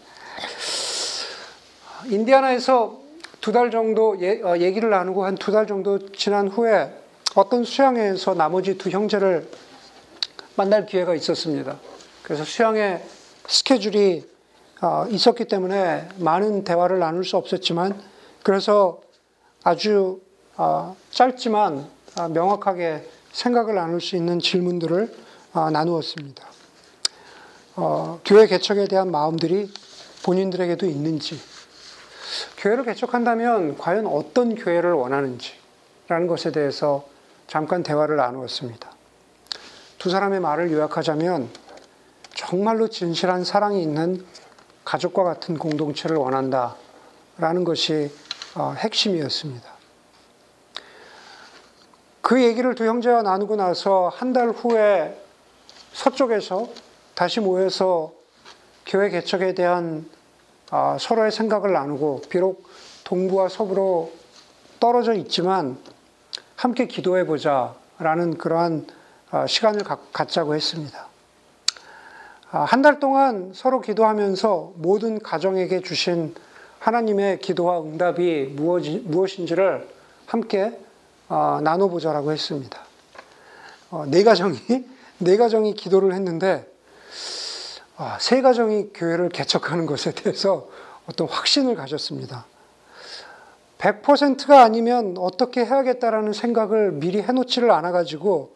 인디아나에서 2.07 3.01
두 3.41 3.53
달 3.53 3.71
정도 3.71 4.17
예, 4.21 4.41
어, 4.43 4.59
얘기를 4.59 4.91
나누고 4.91 5.25
한 5.25 5.37
두 5.37 5.53
달 5.53 5.67
정도 5.67 6.11
지난 6.13 6.49
후에 6.49 6.93
어떤 7.37 7.63
수양회에서 7.65 8.35
나머지 8.35 8.77
두 8.79 8.91
형제를 8.91 9.49
만날 10.57 10.87
기회가 10.87 11.15
있었습니다. 11.15 11.79
그래서 12.23 12.45
수양회 12.45 13.03
스케줄이 13.47 14.27
어, 14.81 15.07
있었기 15.09 15.47
때문에 15.47 16.09
많은 16.19 16.65
대화를 16.65 16.99
나눌 16.99 17.25
수 17.25 17.37
없었지만 17.37 18.01
그래서 18.43 19.01
아주 19.63 20.21
어, 20.57 20.97
짧지만 21.11 21.89
명확하게 22.31 23.09
생각을 23.33 23.75
나눌 23.75 24.01
수 24.01 24.15
있는 24.15 24.39
질문들을 24.39 25.13
나누었습니다. 25.53 26.45
교회 28.25 28.47
개척에 28.47 28.87
대한 28.87 29.11
마음들이 29.11 29.69
본인들에게도 30.25 30.87
있는지 30.87 31.41
교회를 32.59 32.85
개척한다면 32.85 33.77
과연 33.77 34.07
어떤 34.07 34.55
교회를 34.55 34.93
원하는지라는 34.93 36.27
것에 36.29 36.53
대해서 36.53 37.05
잠깐 37.49 37.83
대화를 37.83 38.17
나누었습니다. 38.17 38.91
두 39.99 40.11
사람의 40.11 40.41
말을 40.41 40.71
요약하자면 40.71 41.64
정말로 42.35 42.89
진실한 42.89 43.45
사랑이 43.45 43.83
있는 43.83 44.25
가족과 44.85 45.23
같은 45.23 45.57
공동체를 45.57 46.17
원한다 46.17 46.77
라는 47.39 47.65
것이 47.65 48.11
어, 48.55 48.75
핵심이었습니다. 48.77 49.73
그 52.21 52.43
얘기를 52.43 52.75
두 52.75 52.87
형제와 52.87 53.23
나누고 53.23 53.57
나서 53.57 54.11
한 54.15 54.33
달 54.33 54.49
후에 54.51 55.21
서쪽에서 55.93 56.69
다시 57.15 57.41
모여서 57.41 58.13
교회 58.87 59.11
개척에 59.11 59.55
대한 59.55 60.09
아, 60.71 60.97
서로의 60.99 61.31
생각을 61.31 61.73
나누고 61.73 62.23
비록 62.29 62.67
동부와 63.05 63.49
서부로 63.49 64.13
떨어져 64.81 65.15
있지만 65.15 65.79
함께 66.57 66.87
기도해 66.87 67.27
보자라는 67.27 68.39
그러한 68.39 68.87
아, 69.31 69.47
시간을 69.47 69.83
갖자고 70.13 70.55
했습니다. 70.55 71.14
아, 72.57 72.61
한달 72.63 73.01
동안 73.01 73.51
서로 73.53 73.81
기도하면서 73.81 74.75
모든 74.77 75.19
가정에게 75.19 75.81
주신 75.81 76.37
하나님의 76.79 77.41
기도와 77.41 77.83
응답이 77.83 78.55
무엇인지를 78.55 79.89
함께 80.27 80.79
나눠보자라고 81.27 82.31
했습니다. 82.31 82.79
어, 83.91 84.05
네 84.07 84.23
가정이 84.23 84.57
네 85.19 85.37
가정이 85.37 85.75
기도를 85.75 86.15
했는데 86.15 86.73
아, 87.97 88.19
세 88.21 88.41
가정이 88.41 88.91
교회를 88.95 89.31
개척하는 89.31 89.85
것에 89.85 90.13
대해서 90.13 90.69
어떤 91.11 91.27
확신을 91.27 91.75
가졌습니다. 91.75 92.47
100%가 93.79 94.63
아니면 94.63 95.17
어떻게 95.19 95.65
해야겠다라는 95.65 96.33
생각을 96.33 96.93
미리 96.93 97.21
해놓지를 97.21 97.73
않아가지고 97.73 98.53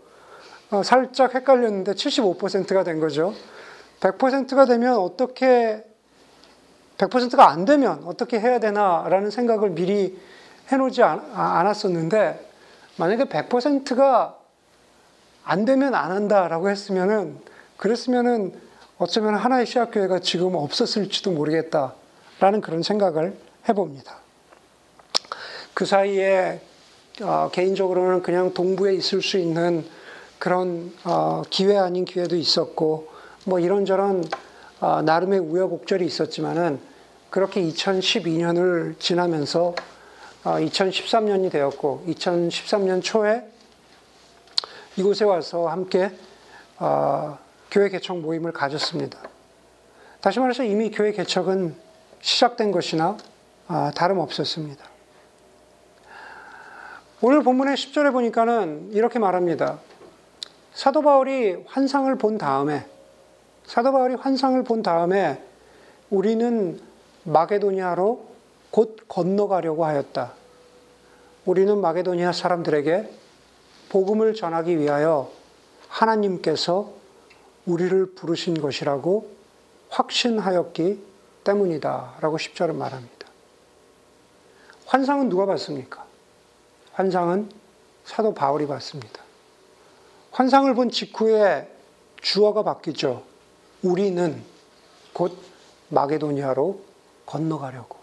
어, 0.70 0.82
살짝 0.84 1.34
헷갈렸는데 1.34 1.94
75%가 1.94 2.84
된 2.84 3.00
거죠. 3.00 3.34
100%가 4.00 4.66
되면 4.66 4.96
어떻게 4.96 5.84
100%가 6.98 7.50
안 7.50 7.64
되면 7.64 8.02
어떻게 8.04 8.40
해야 8.40 8.58
되나라는 8.58 9.30
생각을 9.30 9.70
미리 9.70 10.18
해놓지 10.70 11.02
않았었는데 11.02 12.48
만약에 12.96 13.24
100%가 13.24 14.36
안 15.44 15.64
되면 15.64 15.94
안 15.94 16.10
한다라고 16.10 16.68
했으면은 16.68 17.38
그랬으면은 17.76 18.52
어쩌면 18.98 19.36
하나의 19.36 19.64
시학교회가 19.64 20.18
지금 20.18 20.56
없었을지도 20.56 21.30
모르겠다라는 21.30 22.60
그런 22.60 22.82
생각을 22.82 23.36
해봅니다. 23.68 24.16
그 25.72 25.86
사이에 25.86 26.60
어, 27.22 27.48
개인적으로는 27.52 28.22
그냥 28.22 28.52
동부에 28.52 28.94
있을 28.94 29.22
수 29.22 29.38
있는 29.38 29.84
그런 30.38 30.92
어, 31.04 31.42
기회 31.48 31.76
아닌 31.76 32.04
기회도 32.04 32.36
있었고 32.36 33.08
뭐 33.48 33.58
이런저런 33.58 34.24
어, 34.80 35.00
나름의 35.00 35.38
우여곡절이 35.40 36.04
있었지만은 36.04 36.78
그렇게 37.30 37.62
2012년을 37.62 38.98
지나면서 39.00 39.74
2013년이 40.44 41.50
되었고 41.50 42.04
2013년 42.08 43.02
초에 43.02 43.44
이곳에 44.96 45.24
와서 45.24 45.68
함께 45.68 46.10
교회 47.70 47.88
개척 47.88 48.18
모임을 48.18 48.52
가졌습니다. 48.52 49.18
다시 50.20 50.40
말해서 50.40 50.64
이미 50.64 50.90
교회 50.90 51.12
개척은 51.12 51.74
시작된 52.20 52.70
것이나 52.70 53.16
다름없었습니다. 53.94 54.84
오늘 57.20 57.42
본문의 57.42 57.76
10절에 57.76 58.12
보니까는 58.12 58.90
이렇게 58.92 59.18
말합니다. 59.18 59.80
사도 60.72 61.02
바울이 61.02 61.64
환상을 61.66 62.14
본 62.16 62.38
다음에 62.38 62.86
사도 63.68 63.92
바울이 63.92 64.14
환상을 64.14 64.64
본 64.64 64.82
다음에 64.82 65.44
우리는 66.08 66.80
마게도니아로 67.24 68.26
곧 68.70 68.96
건너가려고 69.08 69.84
하였다. 69.84 70.32
우리는 71.44 71.78
마게도니아 71.78 72.32
사람들에게 72.32 73.10
복음을 73.90 74.32
전하기 74.32 74.78
위하여 74.78 75.30
하나님께서 75.88 76.92
우리를 77.66 78.14
부르신 78.14 78.58
것이라고 78.58 79.30
확신하였기 79.90 81.04
때문이다. 81.44 82.14
라고 82.20 82.38
10절은 82.38 82.74
말합니다. 82.74 83.28
환상은 84.86 85.28
누가 85.28 85.44
봤습니까? 85.44 86.06
환상은 86.92 87.50
사도 88.06 88.32
바울이 88.32 88.66
봤습니다. 88.66 89.22
환상을 90.30 90.72
본 90.74 90.90
직후에 90.90 91.70
주어가 92.22 92.62
바뀌죠. 92.62 93.28
우리는 93.82 94.42
곧 95.12 95.36
마게도니아로 95.88 96.80
건너가려고. 97.26 97.98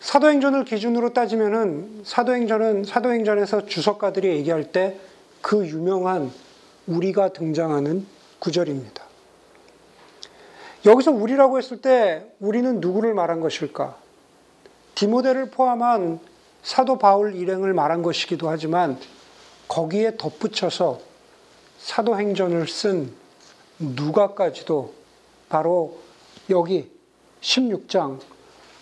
사도행전을 0.00 0.64
기준으로 0.64 1.12
따지면은 1.12 2.02
사도행전은 2.04 2.84
사도행전에서 2.84 3.66
주석가들이 3.66 4.28
얘기할 4.28 4.72
때 4.72 4.98
그 5.46 5.64
유명한 5.64 6.32
우리가 6.88 7.28
등장하는 7.28 8.04
구절입니다. 8.40 9.04
여기서 10.84 11.12
우리라고 11.12 11.58
했을 11.58 11.80
때 11.80 12.26
우리는 12.40 12.80
누구를 12.80 13.14
말한 13.14 13.40
것일까? 13.40 13.96
디모데를 14.96 15.50
포함한 15.50 16.18
사도 16.64 16.98
바울 16.98 17.36
일행을 17.36 17.74
말한 17.74 18.02
것이기도 18.02 18.48
하지만 18.48 18.98
거기에 19.68 20.16
덧붙여서 20.16 20.98
사도행전을 21.78 22.66
쓴 22.66 23.12
누가까지도 23.78 24.94
바로 25.48 25.98
여기 26.50 26.90
16장 27.40 28.20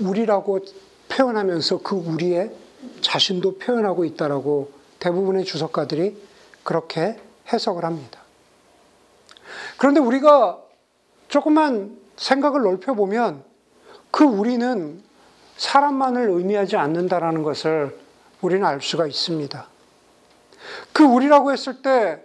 우리라고 0.01 0.61
표현하면서 1.09 1.83
그 1.83 1.97
우리의 1.97 2.53
자신도 3.01 3.59
표현하고 3.59 4.05
있다라고 4.05 4.73
대부분의 4.99 5.45
주석가들이 5.45 6.17
그렇게 6.63 7.19
해석을 7.53 7.85
합니다. 7.85 8.21
그런데 9.77 10.01
우리가 10.01 10.61
조금만 11.29 11.99
생각을 12.17 12.63
넓혀 12.63 12.95
보면 12.95 13.45
그 14.11 14.25
우리는 14.25 15.03
사람만을 15.57 16.31
의미하지 16.31 16.77
않는다라는 16.77 17.43
것을 17.43 17.99
우리는 18.41 18.65
알 18.65 18.81
수가 18.81 19.07
있습니다. 19.07 19.67
그 20.93 21.05
우리라고 21.05 21.53
했을 21.53 21.83
때 21.83 22.23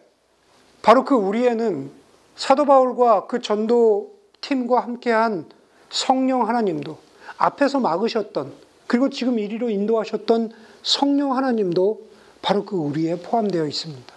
바로 0.81 1.03
그 1.03 1.15
우리에는 1.15 1.98
사도 2.39 2.63
바울과 2.63 3.27
그 3.27 3.41
전도 3.41 4.15
팀과 4.39 4.79
함께한 4.79 5.49
성령 5.89 6.47
하나님도 6.47 6.97
앞에서 7.37 7.81
막으셨던 7.81 8.53
그리고 8.87 9.09
지금 9.09 9.37
이리로 9.39 9.69
인도하셨던 9.69 10.53
성령 10.81 11.35
하나님도 11.35 11.99
바로 12.41 12.63
그 12.63 12.77
우리에 12.77 13.17
포함되어 13.17 13.67
있습니다. 13.67 14.15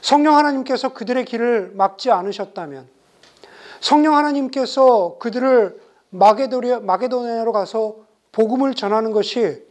성령 0.00 0.34
하나님께서 0.38 0.94
그들의 0.94 1.26
길을 1.26 1.72
막지 1.74 2.10
않으셨다면 2.10 2.88
성령 3.82 4.16
하나님께서 4.16 5.18
그들을 5.18 5.78
마게도니아로 6.08 7.52
가서 7.52 7.96
복음을 8.32 8.72
전하는 8.72 9.12
것이 9.12 9.62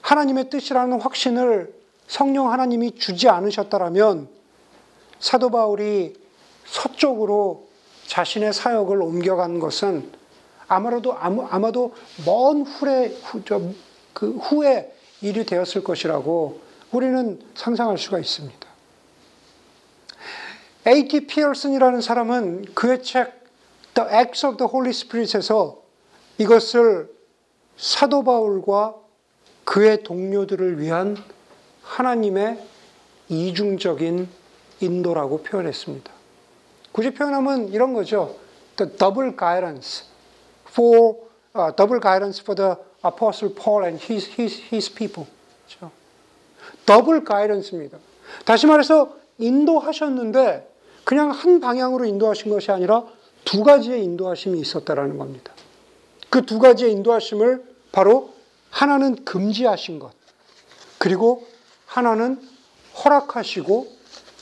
하나님의 0.00 0.50
뜻이라는 0.50 1.00
확신을 1.00 1.72
성령 2.08 2.50
하나님이 2.50 2.96
주지 2.96 3.28
않으셨다라면 3.28 4.28
사도 5.20 5.50
바울이 5.50 6.26
서쪽으로 6.70 7.68
자신의 8.06 8.52
사역을 8.52 9.00
옮겨간 9.02 9.58
것은 9.58 10.10
아마도 10.66 11.14
아마도 11.14 11.94
먼 12.26 12.62
후에 12.62 13.16
그 14.12 14.36
후에 14.36 14.94
일이 15.20 15.44
되었을 15.44 15.82
것이라고 15.82 16.60
우리는 16.92 17.40
상상할 17.54 17.98
수가 17.98 18.18
있습니다. 18.18 18.68
A.T. 20.86 21.26
피어슨이라는 21.26 22.00
사람은 22.00 22.74
그의 22.74 23.02
책 23.02 23.44
The 23.94 24.10
Acts 24.10 24.46
of 24.46 24.56
the 24.56 24.68
Holy 24.70 24.90
Spirit에서 24.90 25.82
이것을 26.38 27.10
사도 27.76 28.24
바울과 28.24 28.94
그의 29.64 30.02
동료들을 30.02 30.80
위한 30.80 31.16
하나님의 31.82 32.62
이중적인 33.28 34.28
인도라고 34.80 35.42
표현했습니다. 35.42 36.17
굳이 36.98 37.10
표현하면 37.10 37.68
이런 37.68 37.92
거죠. 37.92 38.34
The 38.74 38.90
double 38.96 39.36
guidance 39.36 40.02
for 40.68 41.14
uh, 41.54 41.70
double 41.76 42.00
guidance 42.00 42.42
for 42.42 42.56
the 42.56 42.74
apostle 43.06 43.54
Paul 43.54 43.84
and 43.84 44.04
his 44.04 44.28
his 44.34 44.60
his 44.72 44.92
people. 44.92 45.30
그렇죠? 45.68 45.92
더블 46.84 47.22
가이던스입니다. 47.22 47.98
다시 48.44 48.66
말해서 48.66 49.14
인도하셨는데 49.38 50.68
그냥 51.04 51.30
한 51.30 51.60
방향으로 51.60 52.04
인도하신 52.04 52.50
것이 52.50 52.72
아니라 52.72 53.04
두 53.44 53.62
가지의 53.62 54.02
인도하심이 54.02 54.58
있었다라는 54.58 55.18
겁니다. 55.18 55.52
그 56.30 56.42
두 56.42 56.58
가지의 56.58 56.90
인도하심을 56.90 57.62
바로 57.92 58.30
하나는 58.70 59.24
금지하신 59.24 60.00
것, 60.00 60.10
그리고 60.98 61.46
하나는 61.86 62.42
허락하시고 63.04 63.86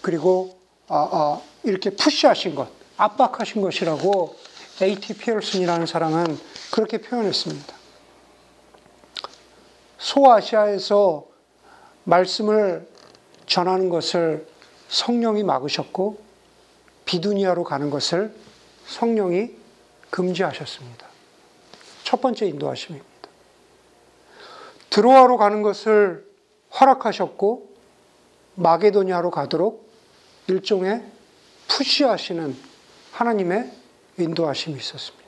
그리고 0.00 0.56
아, 0.88 0.96
아, 1.12 1.40
이렇게 1.66 1.90
푸시하신 1.90 2.54
것, 2.54 2.68
압박하신 2.96 3.60
것이라고 3.60 4.36
A.T. 4.80 5.14
피얼슨이라는 5.14 5.86
사람은 5.86 6.38
그렇게 6.72 6.98
표현했습니다. 6.98 7.74
소아시아에서 9.98 11.26
말씀을 12.04 12.88
전하는 13.46 13.88
것을 13.88 14.46
성령이 14.88 15.42
막으셨고 15.42 16.18
비두니아로 17.04 17.64
가는 17.64 17.90
것을 17.90 18.32
성령이 18.86 19.50
금지하셨습니다. 20.10 21.06
첫 22.04 22.20
번째 22.20 22.46
인도하심입니다. 22.46 23.08
드로아로 24.90 25.36
가는 25.36 25.62
것을 25.62 26.24
허락하셨고 26.78 27.68
마게도니아로 28.54 29.32
가도록 29.32 29.90
일종의 30.46 31.15
푸시하시는 31.68 32.56
하나님의 33.12 33.72
인도하심이 34.18 34.76
있었습니다. 34.78 35.26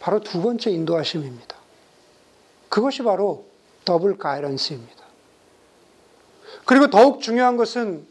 바로 0.00 0.20
두 0.20 0.42
번째 0.42 0.70
인도하심입니다. 0.70 1.56
그것이 2.68 3.02
바로 3.02 3.46
더블 3.84 4.18
가이런스입니다. 4.18 5.04
그리고 6.64 6.88
더욱 6.88 7.20
중요한 7.20 7.56
것은 7.56 8.06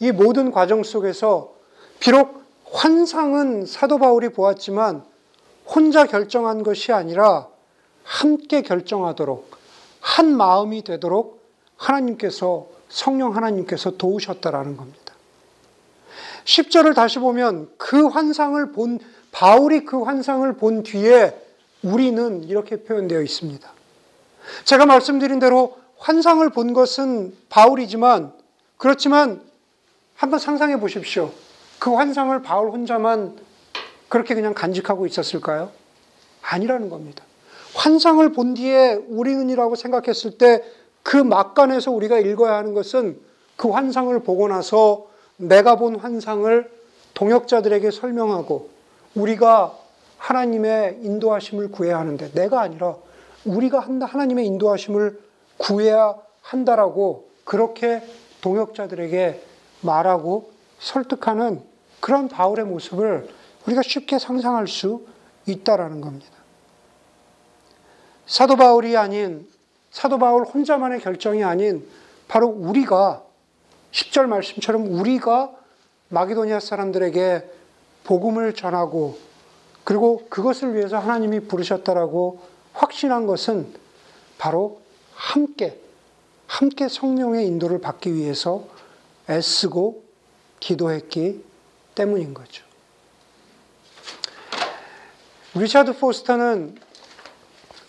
이 0.00 0.12
모든 0.12 0.50
과정 0.50 0.82
속에서 0.82 1.54
비록 2.00 2.42
환상은 2.64 3.66
사도 3.66 3.98
바울이 3.98 4.30
보았지만 4.30 5.04
혼자 5.66 6.06
결정한 6.06 6.62
것이 6.62 6.92
아니라 6.92 7.48
함께 8.02 8.62
결정하도록 8.62 9.50
한 10.00 10.36
마음이 10.36 10.82
되도록 10.82 11.42
하나님께서 11.76 12.66
성령 12.88 13.36
하나님께서 13.36 13.92
도우셨다라는 13.92 14.76
겁니다. 14.76 15.07
10절을 16.48 16.94
다시 16.94 17.18
보면 17.18 17.68
그 17.76 18.06
환상을 18.06 18.72
본 18.72 18.98
바울이 19.32 19.84
그 19.84 20.02
환상을 20.02 20.50
본 20.54 20.82
뒤에 20.82 21.38
우리는 21.82 22.42
이렇게 22.44 22.82
표현되어 22.82 23.20
있습니다. 23.20 23.70
제가 24.64 24.86
말씀드린 24.86 25.38
대로 25.38 25.76
환상을 25.98 26.48
본 26.50 26.72
것은 26.72 27.36
바울이지만 27.50 28.32
그렇지만 28.78 29.42
한번 30.14 30.38
상상해 30.38 30.80
보십시오. 30.80 31.32
그 31.78 31.92
환상을 31.92 32.40
바울 32.42 32.70
혼자만 32.70 33.36
그렇게 34.08 34.34
그냥 34.34 34.54
간직하고 34.54 35.06
있었을까요? 35.06 35.70
아니라는 36.40 36.88
겁니다. 36.88 37.24
환상을 37.74 38.26
본 38.32 38.54
뒤에 38.54 38.94
우리는이라고 39.08 39.74
생각했을 39.74 40.38
때 40.38 40.62
그 41.08 41.16
막간에서 41.16 41.90
우리가 41.90 42.18
읽어야 42.18 42.56
하는 42.56 42.74
것은 42.74 43.18
그 43.56 43.70
환상을 43.70 44.18
보고 44.24 44.46
나서 44.46 45.06
내가 45.38 45.76
본 45.76 45.96
환상을 45.96 46.70
동역자들에게 47.14 47.90
설명하고 47.90 48.70
우리가 49.14 49.76
하나님의 50.18 50.98
인도하심을 51.02 51.70
구해야 51.70 51.98
하는데 51.98 52.30
내가 52.32 52.60
아니라 52.60 52.96
우리가 53.44 53.80
하나님의 53.80 54.46
인도하심을 54.46 55.18
구해야 55.56 56.14
한다라고 56.42 57.28
그렇게 57.44 58.02
동역자들에게 58.40 59.42
말하고 59.80 60.50
설득하는 60.80 61.62
그런 62.00 62.28
바울의 62.28 62.64
모습을 62.66 63.28
우리가 63.66 63.82
쉽게 63.82 64.18
상상할 64.18 64.68
수 64.68 65.06
있다라는 65.46 66.00
겁니다. 66.00 66.36
사도 68.26 68.56
바울이 68.56 68.96
아닌 68.96 69.48
사도 69.90 70.18
바울 70.18 70.44
혼자만의 70.44 71.00
결정이 71.00 71.42
아닌 71.42 71.88
바로 72.28 72.48
우리가 72.48 73.22
10절 73.92 74.26
말씀처럼 74.26 74.86
우리가 74.86 75.52
마게도니아 76.08 76.60
사람들에게 76.60 77.50
복음을 78.04 78.54
전하고 78.54 79.18
그리고 79.84 80.26
그것을 80.28 80.74
위해서 80.74 80.98
하나님이 80.98 81.40
부르셨다라고 81.40 82.40
확신한 82.74 83.26
것은 83.26 83.72
바로 84.38 84.80
함께 85.14 85.80
함께 86.46 86.88
성령의 86.88 87.46
인도를 87.46 87.80
받기 87.80 88.14
위해서 88.14 88.66
애쓰고 89.28 90.02
기도했기 90.60 91.44
때문인 91.94 92.32
거죠. 92.34 92.64
리차드 95.54 95.98
포스터는 95.98 96.76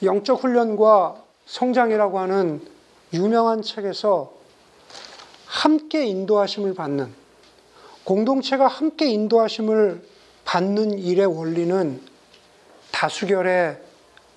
영적 0.03 0.43
훈련과 0.43 1.23
성장이라고 1.45 2.19
하는 2.19 2.65
유명한 3.13 3.61
책에서 3.61 4.38
함께 5.49 6.05
인도하심을 6.05 6.75
받는 6.75 7.11
공동체가 8.03 8.67
함께 8.67 9.07
인도하심을 9.07 10.07
받는 10.45 10.99
일의 10.99 11.25
원리는 11.25 12.01
다수결의 12.91 13.79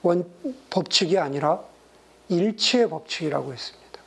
원, 0.03 0.25
법칙이 0.71 1.19
아니라 1.19 1.63
일치의 2.31 2.89
법칙이라고 2.89 3.53
했습니다. 3.53 4.01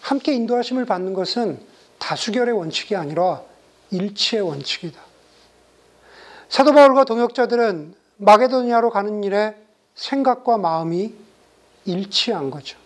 함께 0.00 0.34
인도하심을 0.34 0.86
받는 0.86 1.14
것은 1.14 1.60
다수결의 2.00 2.52
원칙이 2.52 2.96
아니라 2.96 3.42
일치의 3.92 4.42
원칙이다. 4.42 5.00
사도 6.48 6.72
바울과 6.72 7.04
동역자들은 7.04 7.94
마게도니아로 8.16 8.90
가는 8.90 9.22
일에 9.22 9.54
생각과 9.94 10.58
마음이 10.58 11.14
일치한 11.84 12.50
거죠. 12.50 12.79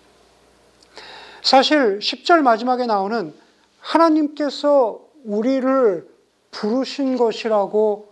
사실 1.45 1.99
10절 1.99 2.41
마지막에 2.41 2.87
나오는 2.87 3.35
하나님께서 3.79 4.99
우리를 5.25 6.09
부르신 6.51 7.19
것이라고 7.19 8.09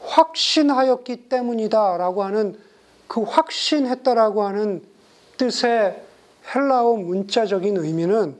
확신하였기 0.00 1.28
때문이다 1.28 1.96
라고 1.96 2.24
하는 2.24 2.58
그 3.06 3.22
확신했다라고 3.22 4.42
하는 4.42 4.84
뜻의 5.36 6.02
헬라어 6.52 6.94
문자적인 6.94 7.76
의미는 7.76 8.36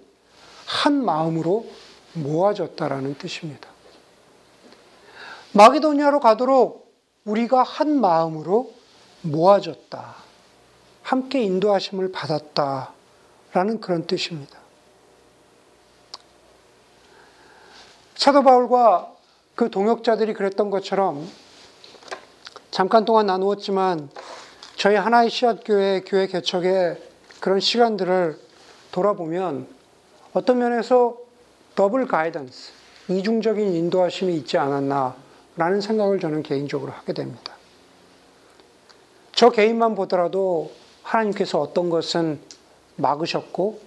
한 0.67 1.05
마음으로 1.05 1.67
모아졌다라는 2.15 3.19
뜻입니다. 3.19 3.69
마게도니아로 5.53 6.19
가도록 6.19 6.93
우리가 7.25 7.63
한 7.63 8.01
마음으로 8.01 8.73
모아졌다. 9.21 10.15
함께 11.03 11.43
인도하심을 11.43 12.11
받았다. 12.11 12.93
라는 13.53 13.81
그런 13.81 14.07
뜻입니다. 14.07 14.59
사도 18.15 18.43
바울과 18.43 19.13
그 19.55 19.71
동역자들이 19.71 20.33
그랬던 20.35 20.71
것처럼 20.71 21.29
잠깐 22.71 23.05
동안 23.05 23.27
나누었지만 23.27 24.09
저희 24.77 24.97
하나의 24.97 25.29
씨앗교회 25.29 26.03
교회 26.07 26.27
개척의 26.27 27.03
그런 27.41 27.61
시간들을 27.61 28.39
돌아보면 28.93 29.67
어떤 30.33 30.59
면에서 30.59 31.19
더블 31.75 32.07
가이던스, 32.07 32.73
이중적인 33.09 33.75
인도하심이 33.75 34.35
있지 34.37 34.57
않았나라는 34.57 35.81
생각을 35.81 36.21
저는 36.21 36.43
개인적으로 36.43 36.93
하게 36.93 37.13
됩니다. 37.13 37.55
저 39.33 39.51
개인만 39.51 39.95
보더라도 39.95 40.73
하나님께서 41.03 41.61
어떤 41.61 41.91
것은 41.91 42.41
막으셨고 42.97 43.81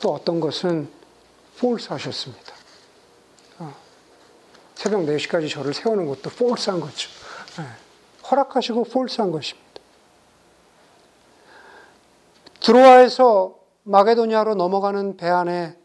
또 0.00 0.14
어떤 0.14 0.40
것은 0.40 0.88
폴스 1.58 1.92
하셨습니다. 1.92 2.52
어, 3.58 3.74
새벽 4.74 5.00
4시까지 5.02 5.50
저를 5.50 5.72
세우는 5.72 6.06
것도 6.06 6.30
폴스한 6.30 6.80
거죠. 6.80 7.08
네. 7.58 7.64
허락하시고 8.30 8.84
폴스한 8.84 9.30
것입니다. 9.30 9.66
드로아에서 12.60 13.54
마게도니아로 13.84 14.56
넘어가는 14.56 15.16
배 15.16 15.28
안에 15.28 15.76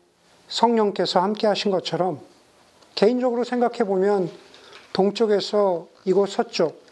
성령께서 0.47 1.19
함께 1.19 1.47
하신 1.47 1.71
것처럼 1.71 2.19
개인적으로 2.95 3.43
생각해 3.43 3.83
보면 3.83 4.29
동쪽에서 4.91 5.87
이곳 6.05 6.29
서쪽 6.29 6.83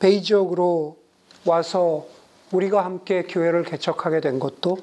베이 0.00 0.22
지역으로 0.22 0.96
와서 1.46 2.06
우리가 2.50 2.84
함께 2.84 3.22
교회를 3.22 3.64
개척하게 3.64 4.20
된 4.20 4.38
것도 4.38 4.78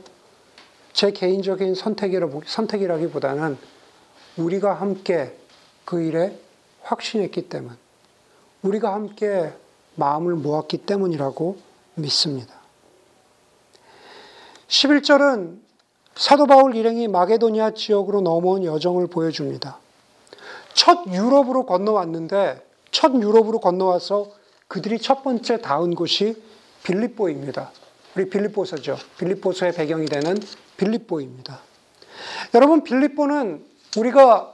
제 0.93 1.11
개인적인 1.11 1.75
선택이라기보다는 1.75 3.57
우리가 4.37 4.73
함께 4.73 5.37
그 5.85 6.01
일에 6.01 6.37
확신했기 6.81 7.49
때문, 7.49 7.77
우리가 8.61 8.93
함께 8.93 9.53
마음을 9.95 10.35
모았기 10.35 10.79
때문이라고 10.79 11.57
믿습니다. 11.95 12.53
11절은 14.67 15.59
사도 16.15 16.45
바울 16.45 16.75
일행이 16.75 17.07
마게도니아 17.07 17.71
지역으로 17.71 18.21
넘어온 18.21 18.63
여정을 18.63 19.07
보여줍니다. 19.07 19.77
첫 20.73 21.07
유럽으로 21.07 21.65
건너왔는데 21.65 22.65
첫 22.91 23.13
유럽으로 23.13 23.59
건너와서 23.59 24.31
그들이 24.67 24.99
첫 24.99 25.23
번째 25.23 25.61
닿은 25.61 25.95
곳이 25.95 26.41
빌립보입니다. 26.83 27.71
우리 28.15 28.29
빌립보서죠. 28.29 28.97
빌립보서의 29.17 29.73
배경이 29.73 30.05
되는 30.05 30.37
빌립보입니다. 30.81 31.59
여러분 32.55 32.83
빌립보는 32.83 33.63
우리가 33.97 34.53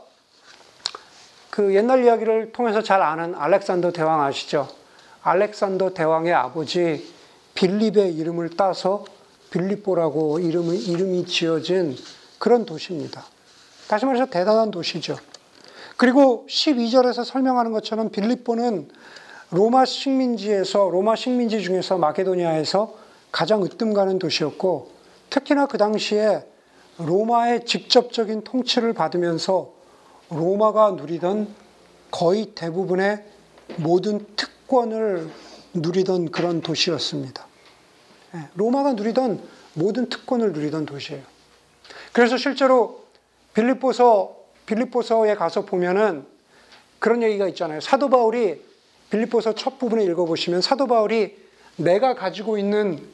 그 1.50 1.74
옛날 1.74 2.04
이야기를 2.04 2.52
통해서 2.52 2.84
잘 2.84 3.02
아는 3.02 3.34
알렉산더 3.34 3.92
대왕 3.92 4.22
아시죠? 4.22 4.68
알렉산더 5.24 5.94
대왕의 5.94 6.34
아버지 6.34 7.14
빌립의 7.56 8.14
이름을 8.16 8.52
따서 8.52 9.06
빌립보라고 9.52 10.40
이름이, 10.40 10.78
이름이 10.78 11.26
지어진 11.26 11.96
그런 12.38 12.66
도시입니다. 12.66 13.24
다시 13.88 14.06
말해서 14.06 14.26
대단한 14.26 14.70
도시죠. 14.70 15.18
그리고 15.96 16.46
12절에서 16.50 17.24
설명하는 17.24 17.72
것처럼 17.72 18.10
빌립보는 18.10 18.90
로마 19.50 19.86
식민지에서, 19.86 20.90
로마 20.90 21.16
식민지 21.16 21.62
중에서 21.62 21.98
마케도니아에서 21.98 22.94
가장 23.32 23.64
으뜸 23.64 23.94
가는 23.94 24.20
도시였고, 24.20 24.97
특히나 25.30 25.68
그 25.68 25.78
당시에 25.78 26.46
로마의 26.98 27.66
직접적인 27.66 28.44
통치를 28.44 28.94
받으면서 28.94 29.74
로마가 30.30 30.92
누리던 30.92 31.48
거의 32.12 32.48
대부분의 32.56 33.24
모든 33.78 34.26
특권을 34.36 35.30
누리던 35.74 36.32
그런 36.32 36.62
도시였습니다. 36.62 37.46
예, 38.36 38.50
로마가 38.56 38.94
누리던 38.94 39.42
모든 39.74 40.10
특권을 40.10 40.54
누리던 40.54 40.86
도시예요. 40.86 41.24
그래서 42.14 42.38
실제로 42.38 43.04
빌립보서 43.54 44.36
빌립보서에 44.66 45.36
가서 45.36 45.66
보면은 45.66 46.26
그런 47.00 47.22
얘기가 47.22 47.48
있잖아요. 47.50 47.80
사도 47.80 48.10
바울이 48.10 48.62
빌립보서 49.10 49.54
첫 49.56 49.78
부분에 49.78 50.04
읽어보시면 50.04 50.62
사도 50.62 50.88
바울이 50.88 51.38
내가 51.78 52.16
가지고 52.16 52.58
있는 52.58 53.08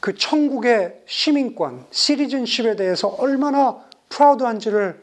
그 0.00 0.16
천국의 0.16 1.02
시민권, 1.06 1.86
시리즌십에 1.90 2.76
대해서 2.76 3.08
얼마나 3.08 3.78
프라우드한지를 4.08 5.00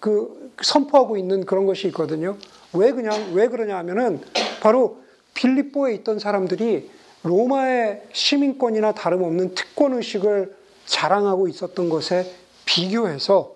그 0.00 0.52
선포하고 0.60 1.16
있는 1.16 1.46
그런 1.46 1.66
것이 1.66 1.86
있거든요. 1.88 2.36
왜 2.72 2.92
그냥 2.92 3.32
왜 3.32 3.48
그러냐 3.48 3.76
하면은 3.78 4.20
바로 4.60 5.02
빌립보에 5.34 5.94
있던 5.94 6.18
사람들이 6.18 6.90
로마의 7.22 8.02
시민권이나 8.12 8.92
다름없는 8.92 9.54
특권 9.54 9.94
의식을 9.94 10.54
자랑하고 10.86 11.48
있었던 11.48 11.88
것에 11.88 12.30
비교해서 12.64 13.54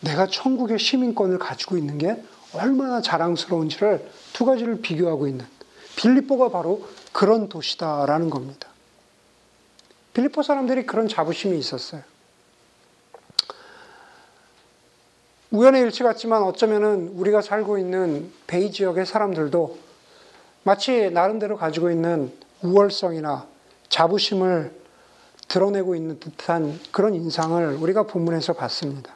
내가 0.00 0.26
천국의 0.26 0.78
시민권을 0.78 1.38
가지고 1.38 1.76
있는 1.76 1.98
게 1.98 2.22
얼마나 2.54 3.00
자랑스러운지를 3.00 4.08
두 4.32 4.44
가지를 4.44 4.80
비교하고 4.80 5.28
있는 5.28 5.44
빌립보가 5.96 6.48
바로 6.48 6.86
그런 7.12 7.48
도시다라는 7.48 8.30
겁니다. 8.30 8.71
빌립보 10.14 10.42
사람들이 10.42 10.84
그런 10.86 11.08
자부심이 11.08 11.58
있었어요. 11.58 12.02
우연의 15.50 15.82
일치 15.82 16.02
같지만 16.02 16.42
어쩌면은 16.42 17.08
우리가 17.14 17.42
살고 17.42 17.78
있는 17.78 18.32
베이 18.46 18.72
지역의 18.72 19.04
사람들도 19.04 19.78
마치 20.64 21.10
나름대로 21.10 21.56
가지고 21.56 21.90
있는 21.90 22.32
우월성이나 22.62 23.46
자부심을 23.88 24.72
드러내고 25.48 25.94
있는 25.94 26.18
듯한 26.18 26.80
그런 26.90 27.14
인상을 27.14 27.74
우리가 27.74 28.04
본문에서 28.04 28.54
봤습니다. 28.54 29.14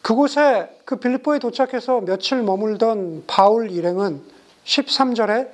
그곳에 0.00 0.74
그 0.86 0.96
빌립보에 0.96 1.38
도착해서 1.38 2.00
며칠 2.00 2.42
머물던 2.42 3.24
바울 3.26 3.70
일행은 3.70 4.22
13절에 4.64 5.50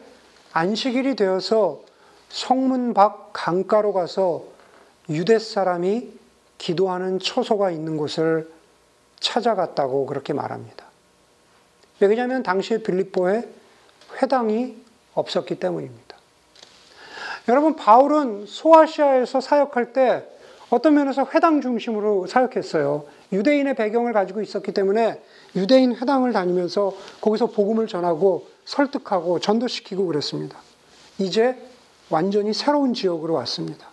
안식일이 0.53 1.17
되어서 1.17 1.83
성문 2.29 2.95
밖 2.95 3.31
강가로 3.33 3.93
가서 3.93 4.45
유대 5.09 5.39
사람이 5.39 6.11
기도하는 6.59 7.19
처소가 7.19 7.71
있는 7.71 7.97
곳을 7.97 8.51
찾아갔다고 9.21 10.07
그렇게 10.07 10.33
말합니다. 10.33 10.87
왜냐하면 12.01 12.43
당시 12.43 12.83
빌립보에 12.83 13.49
회당이 14.21 14.77
없었기 15.15 15.59
때문입니다. 15.59 16.17
여러분, 17.49 17.77
바울은 17.77 18.47
소아시아에서 18.47 19.41
사역할 19.41 19.93
때 19.93 20.27
어떤 20.69 20.95
면에서 20.95 21.27
회당 21.33 21.61
중심으로 21.61 22.27
사역했어요. 22.27 23.07
유대인의 23.33 23.77
배경을 23.77 24.13
가지고 24.13 24.43
있었기 24.43 24.73
때문에 24.73 25.23
유대인 25.55 25.95
회당을 25.95 26.33
다니면서 26.33 26.93
거기서 27.21 27.47
복음을 27.47 27.87
전하고 27.87 28.49
설득하고 28.65 29.39
전도시키고 29.39 30.07
그랬습니다. 30.07 30.59
이제 31.19 31.57
완전히 32.11 32.53
새로운 32.53 32.95
지역으로 32.95 33.35
왔습니다. 33.35 33.89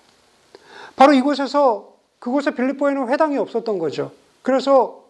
바로 0.95 1.13
이곳에서 1.13 1.93
그곳에 2.19 2.51
빌립보에는 2.51 3.09
회당이 3.09 3.37
없었던 3.37 3.79
거죠. 3.79 4.11
그래서 4.41 5.03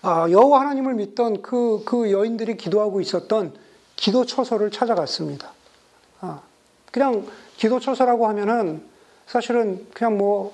아, 0.00 0.28
여호와 0.28 0.60
하나님을 0.60 0.94
믿던 0.94 1.42
그, 1.42 1.82
그 1.84 2.10
여인들이 2.10 2.56
기도하고 2.56 3.00
있었던 3.00 3.54
기도 3.94 4.26
처소를 4.26 4.70
찾아갔습니다. 4.70 5.52
아, 6.20 6.40
그냥 6.90 7.26
기도 7.56 7.78
처소라고 7.78 8.26
하면은 8.28 8.84
사실은 9.26 9.86
그냥 9.94 10.18
뭐 10.18 10.52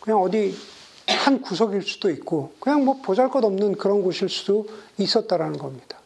그냥 0.00 0.20
어디 0.20 0.54
한 1.08 1.40
구석일 1.40 1.82
수도 1.82 2.10
있고 2.10 2.52
그냥 2.60 2.84
뭐 2.84 3.00
보잘것없는 3.02 3.76
그런 3.76 4.02
곳일 4.02 4.28
수도 4.28 4.66
있었다라는 4.98 5.58
겁니다. 5.58 5.98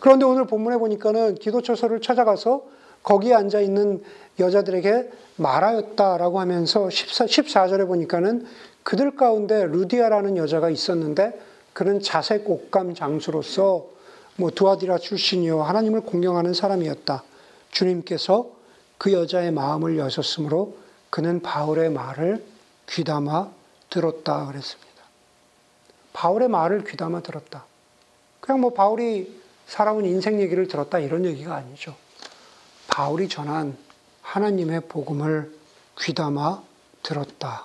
그런데 0.00 0.24
오늘 0.24 0.46
본문에 0.46 0.78
보니까는 0.78 1.36
기도 1.36 1.62
처소를 1.62 2.00
찾아가서 2.00 2.64
거기에 3.02 3.34
앉아 3.34 3.60
있는 3.60 4.02
여자들에게 4.38 5.10
말하였다라고 5.36 6.40
하면서 6.40 6.88
14, 6.88 7.26
14절에 7.26 7.86
보니까는 7.86 8.46
그들 8.82 9.16
가운데 9.16 9.64
루디아라는 9.64 10.36
여자가 10.36 10.70
있었는데 10.70 11.38
그는 11.72 12.00
자색 12.00 12.48
옥감 12.48 12.94
장수로서 12.94 13.86
뭐 14.36 14.50
두아디라 14.50 14.98
출신이요 14.98 15.62
하나님을 15.62 16.02
공경하는 16.02 16.54
사람이었다. 16.54 17.22
주님께서 17.70 18.50
그 18.98 19.12
여자의 19.12 19.50
마음을 19.50 19.98
여셨으므로 19.98 20.76
그는 21.10 21.42
바울의 21.42 21.90
말을 21.90 22.44
귀담아 22.88 23.50
들었다 23.90 24.46
그랬습니다. 24.46 24.92
바울의 26.12 26.48
말을 26.48 26.84
귀담아 26.84 27.20
들었다. 27.20 27.64
그냥 28.40 28.60
뭐 28.60 28.72
바울이 28.72 29.40
살아온 29.66 30.04
인생 30.04 30.40
얘기를 30.40 30.66
들었다 30.68 30.98
이런 30.98 31.24
얘기가 31.24 31.54
아니죠. 31.54 31.94
바울이 32.92 33.30
전한 33.30 33.78
하나님의 34.20 34.82
복음을 34.82 35.50
귀담아 35.98 36.62
들었다. 37.02 37.64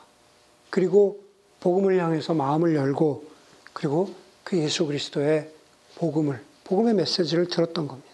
그리고 0.69 1.19
복음을 1.59 2.01
향해서 2.01 2.33
마음을 2.33 2.75
열고 2.75 3.25
그리고 3.73 4.15
그 4.45 4.57
예수 4.57 4.85
그리스도의 4.85 5.51
복음을 5.95 6.41
복음의 6.63 6.93
메시지를 6.93 7.49
들었던 7.49 7.89
겁니다. 7.89 8.07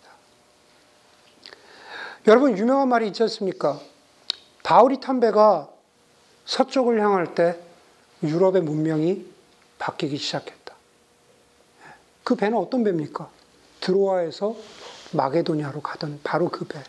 여러분 2.26 2.58
유명한 2.58 2.90
말이 2.90 3.06
있지 3.08 3.22
않습니까? 3.22 3.80
바울이 4.64 5.00
탄 5.00 5.20
배가 5.20 5.70
서쪽을 6.46 7.00
향할 7.00 7.36
때 7.36 7.60
유럽의 8.24 8.64
문명이 8.64 9.24
바뀌기 9.78 10.18
시작했다. 10.18 10.74
그 12.24 12.34
배는 12.34 12.58
어떤 12.58 12.84
배입니까? 12.84 13.30
드로아에서 13.82 14.56
마게도냐로 15.12 15.82
가던 15.82 16.22
바로 16.24 16.50
그 16.50 16.66
배. 16.66 16.82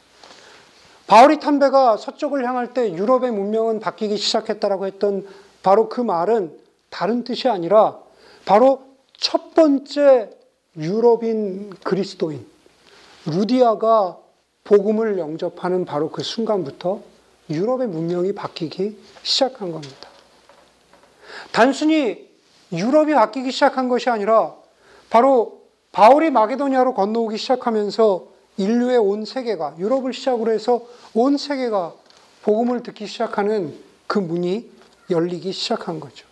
바울이 1.06 1.38
탄 1.38 1.58
배가 1.58 1.96
서쪽을 1.96 2.46
향할 2.46 2.72
때 2.72 2.92
유럽의 2.92 3.30
문명은 3.30 3.80
바뀌기 3.80 4.16
시작했다라고 4.16 4.86
했던 4.86 5.26
바로 5.62 5.88
그 5.88 6.00
말은 6.00 6.58
다른 6.88 7.24
뜻이 7.24 7.48
아니라 7.48 7.98
바로 8.44 8.82
첫 9.16 9.54
번째 9.54 10.30
유럽인 10.76 11.70
그리스도인 11.82 12.46
루디아가 13.26 14.18
복음을 14.64 15.18
영접하는 15.18 15.84
바로 15.84 16.10
그 16.10 16.22
순간부터 16.22 17.00
유럽의 17.50 17.88
문명이 17.88 18.32
바뀌기 18.34 18.98
시작한 19.22 19.72
겁니다. 19.72 20.08
단순히 21.52 22.30
유럽이 22.72 23.14
바뀌기 23.14 23.50
시작한 23.50 23.88
것이 23.88 24.08
아니라 24.08 24.54
바로 25.10 25.62
바울이 25.92 26.30
마게도니아로 26.30 26.94
건너오기 26.94 27.36
시작하면서 27.36 28.33
인류의 28.56 28.98
온 28.98 29.24
세계가 29.24 29.76
유럽을 29.78 30.12
시작으로 30.12 30.52
해서 30.52 30.86
온 31.14 31.36
세계가 31.36 31.92
복음을 32.42 32.82
듣기 32.82 33.06
시작하는 33.06 33.76
그 34.06 34.18
문이 34.18 34.70
열리기 35.10 35.52
시작한 35.52 36.00
거죠. 36.00 36.26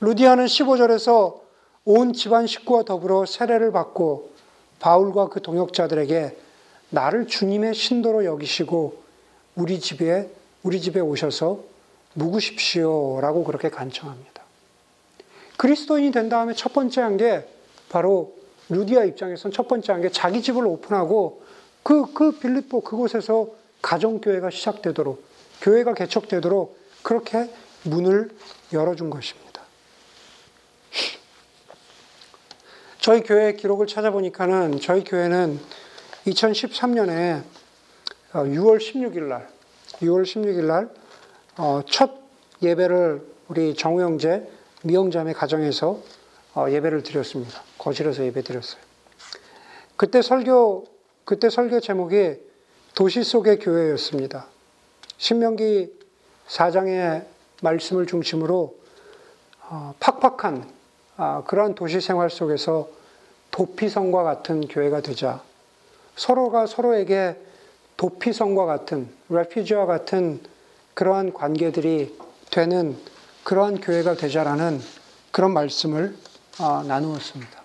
루디아는 0.00 0.46
15절에서 0.46 1.40
온 1.84 2.12
집안 2.12 2.46
식구와 2.46 2.84
더불어 2.84 3.26
세례를 3.26 3.72
받고 3.72 4.30
바울과 4.78 5.28
그 5.28 5.42
동역자들에게 5.42 6.36
나를 6.90 7.26
주님의 7.26 7.74
신도로 7.74 8.24
여기시고 8.24 9.02
우리 9.56 9.80
집에 9.80 10.30
우리 10.62 10.80
집에 10.80 11.00
오셔서 11.00 11.60
묵으십시오라고 12.14 13.44
그렇게 13.44 13.70
간청합니다. 13.70 14.42
그리스도인이 15.56 16.10
된 16.12 16.28
다음에 16.28 16.54
첫 16.54 16.72
번째 16.72 17.00
한 17.02 17.16
게 17.16 17.46
바로 17.90 18.34
루디아 18.70 19.04
입장에서는 19.04 19.52
첫 19.52 19.68
번째 19.68 19.92
한 19.92 20.00
게 20.00 20.08
자기 20.10 20.42
집을 20.42 20.64
오픈하고 20.66 21.42
그, 21.82 22.12
그 22.12 22.32
빌립보 22.32 22.82
그곳에서 22.82 23.48
가정교회가 23.82 24.50
시작되도록 24.50 25.22
교회가 25.60 25.94
개척되도록 25.94 26.78
그렇게 27.02 27.50
문을 27.84 28.30
열어준 28.72 29.10
것입니다. 29.10 29.62
저희 32.98 33.22
교회 33.22 33.54
기록을 33.54 33.86
찾아보니까는 33.86 34.80
저희 34.80 35.04
교회는 35.04 35.58
2013년에 36.26 37.42
6월 38.32 38.78
16일 38.78 39.22
날, 39.22 39.48
6월 40.00 40.22
16일 40.22 40.64
날, 40.64 40.90
어, 41.56 41.80
첫 41.90 42.20
예배를 42.62 43.22
우리 43.48 43.74
정우 43.74 44.02
형제, 44.02 44.48
미영자매 44.82 45.32
가정에서 45.32 45.88
어, 45.90 46.02
예배를 46.56 47.02
드렸습니다. 47.02 47.62
거실에서 47.78 48.24
예배 48.24 48.42
드렸어요. 48.42 48.80
그때 49.96 50.22
설교, 50.22 50.86
그때 51.24 51.50
설교 51.50 51.80
제목이 51.80 52.36
도시 52.94 53.22
속의 53.22 53.58
교회였습니다. 53.58 54.46
신명기 55.18 55.92
4장의 56.48 57.24
말씀을 57.62 58.06
중심으로 58.06 58.76
어, 59.68 59.94
팍팍한 60.00 60.68
아, 61.16 61.42
그러한 61.46 61.74
도시 61.74 62.00
생활 62.00 62.30
속에서 62.30 62.88
도피성과 63.50 64.22
같은 64.22 64.66
교회가 64.66 65.02
되자 65.02 65.42
서로가 66.16 66.66
서로에게 66.66 67.36
도피성과 67.96 68.64
같은 68.64 69.08
레퓨지와 69.28 69.86
같은 69.86 70.40
그러한 70.94 71.32
관계들이 71.32 72.16
되는 72.50 72.96
그러한 73.44 73.80
교회가 73.80 74.14
되자라는 74.14 74.80
그런 75.30 75.52
말씀을 75.52 76.16
아, 76.62 76.84
나누었습니다. 76.86 77.58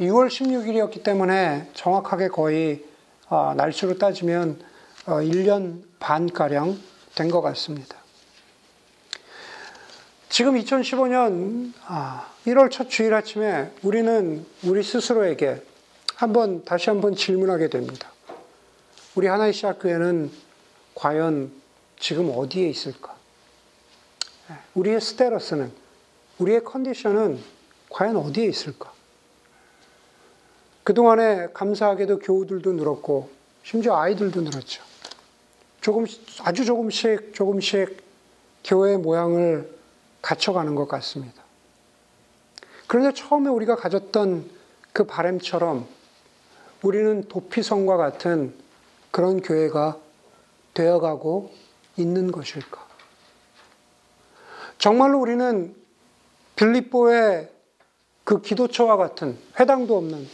6월 0.00 0.26
16일이었기 0.26 1.04
때문에 1.04 1.70
정확하게 1.74 2.26
거의 2.26 2.84
아, 3.28 3.54
날수로 3.56 3.98
따지면 3.98 4.60
1년 5.06 5.82
반가량 6.00 6.76
된 7.14 7.30
것 7.30 7.40
같습니다. 7.40 7.98
지금 10.28 10.54
2015년 10.58 11.72
1월 12.46 12.68
첫 12.68 12.90
주일 12.90 13.14
아침에 13.14 13.70
우리는 13.84 14.44
우리 14.64 14.82
스스로에게 14.82 15.62
한번 16.16 16.64
다시 16.64 16.90
한번 16.90 17.14
질문하게 17.14 17.68
됩니다. 17.68 18.10
우리 19.14 19.28
하나의 19.28 19.52
시학교회는 19.52 20.32
과연 20.96 21.52
지금 22.00 22.32
어디에 22.34 22.68
있을까? 22.68 23.14
우리의 24.74 25.00
스테러스는 25.00 25.81
우리의 26.42 26.64
컨디션은 26.64 27.38
과연 27.88 28.16
어디에 28.16 28.46
있을까? 28.46 28.92
그동안에 30.84 31.48
감사하게도 31.54 32.18
교우들도 32.18 32.72
늘었고 32.72 33.30
심지어 33.62 33.96
아이들도 33.96 34.40
늘었죠. 34.40 34.82
조금 35.80 36.06
아주 36.42 36.64
조금씩 36.64 37.34
조금씩 37.34 38.02
교회의 38.64 38.98
모양을 38.98 39.72
갖춰가는 40.20 40.74
것 40.74 40.88
같습니다. 40.88 41.42
그런데 42.86 43.12
처음에 43.14 43.48
우리가 43.48 43.76
가졌던 43.76 44.50
그 44.92 45.04
바램처럼 45.04 45.86
우리는 46.82 47.22
도피성과 47.28 47.96
같은 47.96 48.54
그런 49.10 49.40
교회가 49.40 49.98
되어가고 50.74 51.52
있는 51.96 52.32
것일까? 52.32 52.84
정말로 54.78 55.20
우리는 55.20 55.81
빌립보의 56.56 57.50
그 58.24 58.40
기도처와 58.40 58.96
같은 58.96 59.38
회당도 59.58 59.96
없는 59.96 60.28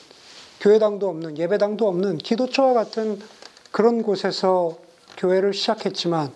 교회당도 0.61 1.09
없는 1.09 1.39
예배당도 1.39 1.87
없는 1.87 2.19
기도처와 2.19 2.75
같은 2.75 3.21
그런 3.71 4.03
곳에서 4.03 4.77
교회를 5.17 5.55
시작했지만 5.55 6.33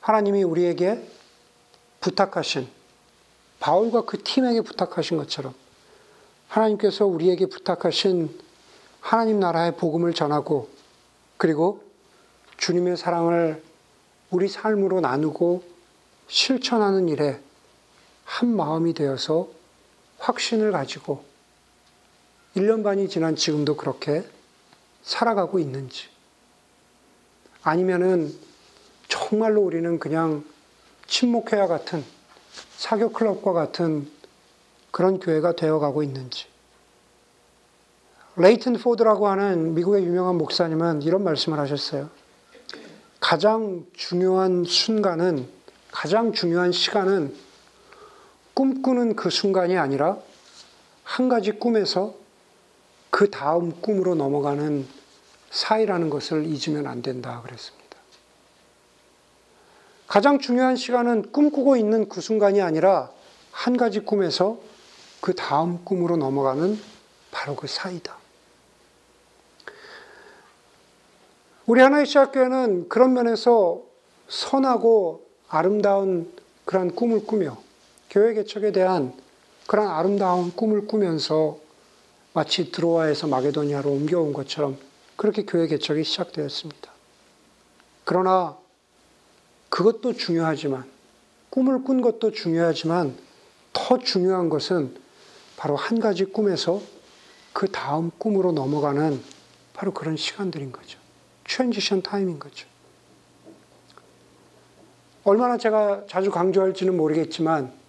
하나님이 0.00 0.42
우리에게 0.42 1.06
부탁하신 2.00 2.66
바울과 3.60 4.06
그 4.06 4.22
팀에게 4.22 4.62
부탁하신 4.62 5.18
것처럼 5.18 5.54
하나님께서 6.48 7.06
우리에게 7.06 7.46
부탁하신 7.46 8.38
하나님 9.00 9.38
나라의 9.38 9.76
복음을 9.76 10.14
전하고 10.14 10.68
그리고 11.36 11.82
주님의 12.56 12.96
사랑을 12.96 13.62
우리 14.30 14.48
삶으로 14.48 15.00
나누고 15.00 15.62
실천하는 16.28 17.08
일에 17.08 17.40
한 18.30 18.54
마음이 18.54 18.94
되어서 18.94 19.48
확신을 20.18 20.70
가지고 20.70 21.24
1년 22.56 22.84
반이 22.84 23.08
지난 23.08 23.34
지금도 23.34 23.76
그렇게 23.76 24.24
살아가고 25.02 25.58
있는지 25.58 26.06
아니면은 27.64 28.32
정말로 29.08 29.62
우리는 29.62 29.98
그냥 29.98 30.44
친목회와 31.08 31.66
같은 31.66 32.04
사교 32.76 33.10
클럽과 33.10 33.52
같은 33.52 34.08
그런 34.92 35.18
교회가 35.18 35.56
되어가고 35.56 36.04
있는지. 36.04 36.46
레이튼 38.36 38.74
포드라고 38.74 39.26
하는 39.26 39.74
미국의 39.74 40.04
유명한 40.04 40.38
목사님은 40.38 41.02
이런 41.02 41.24
말씀을 41.24 41.58
하셨어요. 41.58 42.08
가장 43.18 43.84
중요한 43.92 44.64
순간은, 44.64 45.48
가장 45.90 46.32
중요한 46.32 46.72
시간은 46.72 47.49
꿈꾸는 48.54 49.16
그 49.16 49.30
순간이 49.30 49.76
아니라 49.76 50.18
한 51.04 51.28
가지 51.28 51.52
꿈에서 51.52 52.14
그 53.10 53.30
다음 53.30 53.80
꿈으로 53.80 54.14
넘어가는 54.14 54.86
사이라는 55.50 56.10
것을 56.10 56.44
잊으면 56.46 56.86
안 56.86 57.02
된다 57.02 57.42
그랬습니다. 57.42 57.80
가장 60.06 60.38
중요한 60.38 60.76
시간은 60.76 61.32
꿈꾸고 61.32 61.76
있는 61.76 62.08
그 62.08 62.20
순간이 62.20 62.60
아니라 62.60 63.10
한 63.52 63.76
가지 63.76 64.00
꿈에서 64.00 64.58
그 65.20 65.34
다음 65.34 65.84
꿈으로 65.84 66.16
넘어가는 66.16 66.78
바로 67.30 67.56
그 67.56 67.66
사이다. 67.66 68.16
우리 71.66 71.80
하나의 71.80 72.06
시학교회는 72.06 72.88
그런 72.88 73.12
면에서 73.12 73.82
선하고 74.28 75.26
아름다운 75.48 76.32
그런 76.64 76.94
꿈을 76.94 77.26
꾸며 77.26 77.58
교회 78.10 78.34
개척에 78.34 78.72
대한 78.72 79.14
그런 79.66 79.86
아름다운 79.86 80.50
꿈을 80.50 80.88
꾸면서 80.88 81.58
마치 82.32 82.72
드로아에서 82.72 83.28
마게도니아로 83.28 83.88
옮겨온 83.88 84.32
것처럼 84.32 84.76
그렇게 85.16 85.44
교회 85.44 85.68
개척이 85.68 86.02
시작되었습니다. 86.02 86.90
그러나 88.04 88.56
그것도 89.68 90.14
중요하지만, 90.14 90.84
꿈을 91.50 91.84
꾼 91.84 92.00
것도 92.00 92.32
중요하지만, 92.32 93.16
더 93.72 93.98
중요한 93.98 94.48
것은 94.48 94.96
바로 95.56 95.76
한 95.76 96.00
가지 96.00 96.24
꿈에서 96.24 96.82
그 97.52 97.70
다음 97.70 98.10
꿈으로 98.18 98.50
넘어가는 98.50 99.22
바로 99.74 99.92
그런 99.92 100.16
시간들인 100.16 100.72
거죠. 100.72 100.98
transition 101.44 102.02
time인 102.02 102.40
거죠. 102.40 102.66
얼마나 105.22 105.56
제가 105.58 106.06
자주 106.08 106.32
강조할지는 106.32 106.96
모르겠지만, 106.96 107.79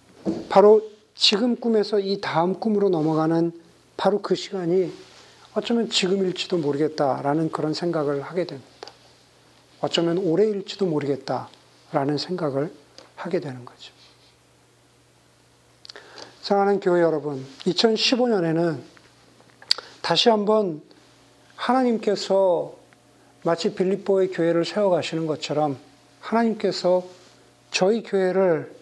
바로 0.48 0.82
지금 1.14 1.56
꿈에서 1.56 1.98
이 1.98 2.20
다음 2.20 2.58
꿈으로 2.58 2.88
넘어가는 2.88 3.52
바로 3.96 4.22
그 4.22 4.34
시간이 4.34 4.92
어쩌면 5.54 5.90
지금일지도 5.90 6.58
모르겠다라는 6.58 7.52
그런 7.52 7.74
생각을 7.74 8.22
하게 8.22 8.46
됩니다. 8.46 8.68
어쩌면 9.80 10.18
올해일지도 10.18 10.86
모르겠다. 10.86 11.48
라는 11.92 12.16
생각을 12.16 12.72
하게 13.16 13.40
되는 13.40 13.64
거죠. 13.64 13.92
사랑하는 16.40 16.80
교회 16.80 17.02
여러분, 17.02 17.44
2015년에는 17.66 18.80
다시 20.00 20.30
한번 20.30 20.82
하나님께서 21.54 22.74
마치 23.44 23.74
빌립보의 23.74 24.30
교회를 24.30 24.64
세워가시는 24.64 25.26
것처럼 25.26 25.76
하나님께서 26.20 27.04
저희 27.70 28.02
교회를 28.02 28.74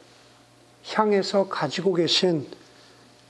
향해서 0.87 1.49
가지고 1.49 1.95
계신 1.95 2.47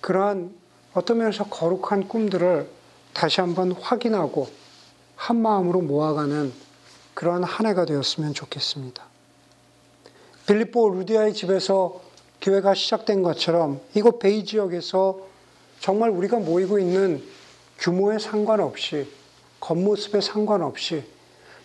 그러한 0.01 0.55
어떤 0.95 1.19
면에서 1.19 1.45
거룩한 1.45 2.09
꿈들을 2.09 2.69
다시 3.13 3.41
한번 3.41 3.73
확인하고 3.73 4.49
한 5.17 5.37
마음으로 5.37 5.81
모아가는 5.83 6.53
그러한 7.15 7.45
한 7.45 7.67
해가 7.67 7.85
되었으면 7.85 8.35
좋겠습니다. 8.35 9.05
빌립보 10.47 10.91
루디아의 10.91 11.35
집에서 11.35 12.01
교회가 12.41 12.75
시작된 12.75 13.23
것처럼 13.23 13.81
이곳 13.95 14.19
베이 14.19 14.45
지역에서 14.45 15.21
정말 15.81 16.11
우리가 16.11 16.39
모이고 16.39 16.79
있는 16.79 17.23
규모에 17.79 18.19
상관없이 18.19 19.07
겉모습에 19.61 20.21
상관없이 20.21 21.05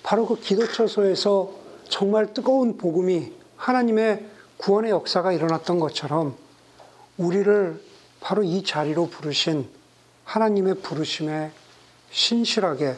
바로 0.04 0.28
그 0.28 0.40
기도처소에서 0.40 1.52
정말 1.90 2.34
뜨거운 2.34 2.78
복음이 2.78 3.32
하나님의 3.56 4.26
구원의 4.58 4.92
역사가 4.92 5.34
일어났던 5.34 5.80
것처럼 5.80 6.36
우리를 7.18 7.82
바로 8.20 8.44
이 8.44 8.64
자리로 8.64 9.10
부르신 9.10 9.70
하나님의 10.24 10.76
부르심에 10.80 11.52
신실하게 12.12 12.96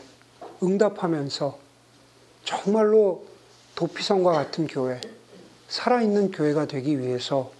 응답하면서 0.63 1.57
정말로 2.43 3.25
도피성과 3.75 4.31
같은 4.31 4.67
교회, 4.67 5.01
살아있는 5.67 6.31
교회가 6.31 6.65
되기 6.67 6.99
위해서 6.99 7.51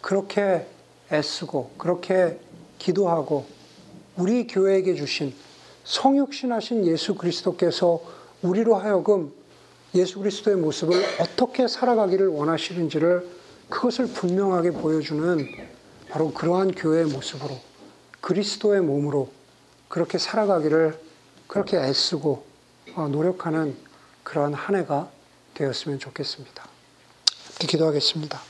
그렇게 0.00 0.66
애쓰고 1.12 1.72
그렇게 1.76 2.38
기도하고 2.78 3.46
우리 4.16 4.46
교회에게 4.46 4.94
주신 4.94 5.34
성육신하신 5.84 6.86
예수 6.86 7.14
그리스도께서 7.16 8.00
우리로 8.42 8.76
하여금 8.76 9.32
예수 9.94 10.18
그리스도의 10.18 10.56
모습을 10.56 11.02
어떻게 11.20 11.66
살아가기를 11.66 12.28
원하시는지를 12.28 13.37
그것을 13.68 14.06
분명하게 14.06 14.72
보여주는 14.72 15.46
바로 16.08 16.32
그러한 16.32 16.72
교회의 16.72 17.06
모습으로 17.06 17.60
그리스도의 18.20 18.80
몸으로 18.80 19.30
그렇게 19.88 20.18
살아가기를 20.18 20.98
그렇게 21.46 21.78
애쓰고 21.78 22.44
어, 22.94 23.08
노력하는 23.08 23.76
그러한 24.22 24.54
한 24.54 24.76
해가 24.76 25.10
되었으면 25.54 25.98
좋겠습니다. 25.98 26.68
기도하겠습니다. 27.60 28.40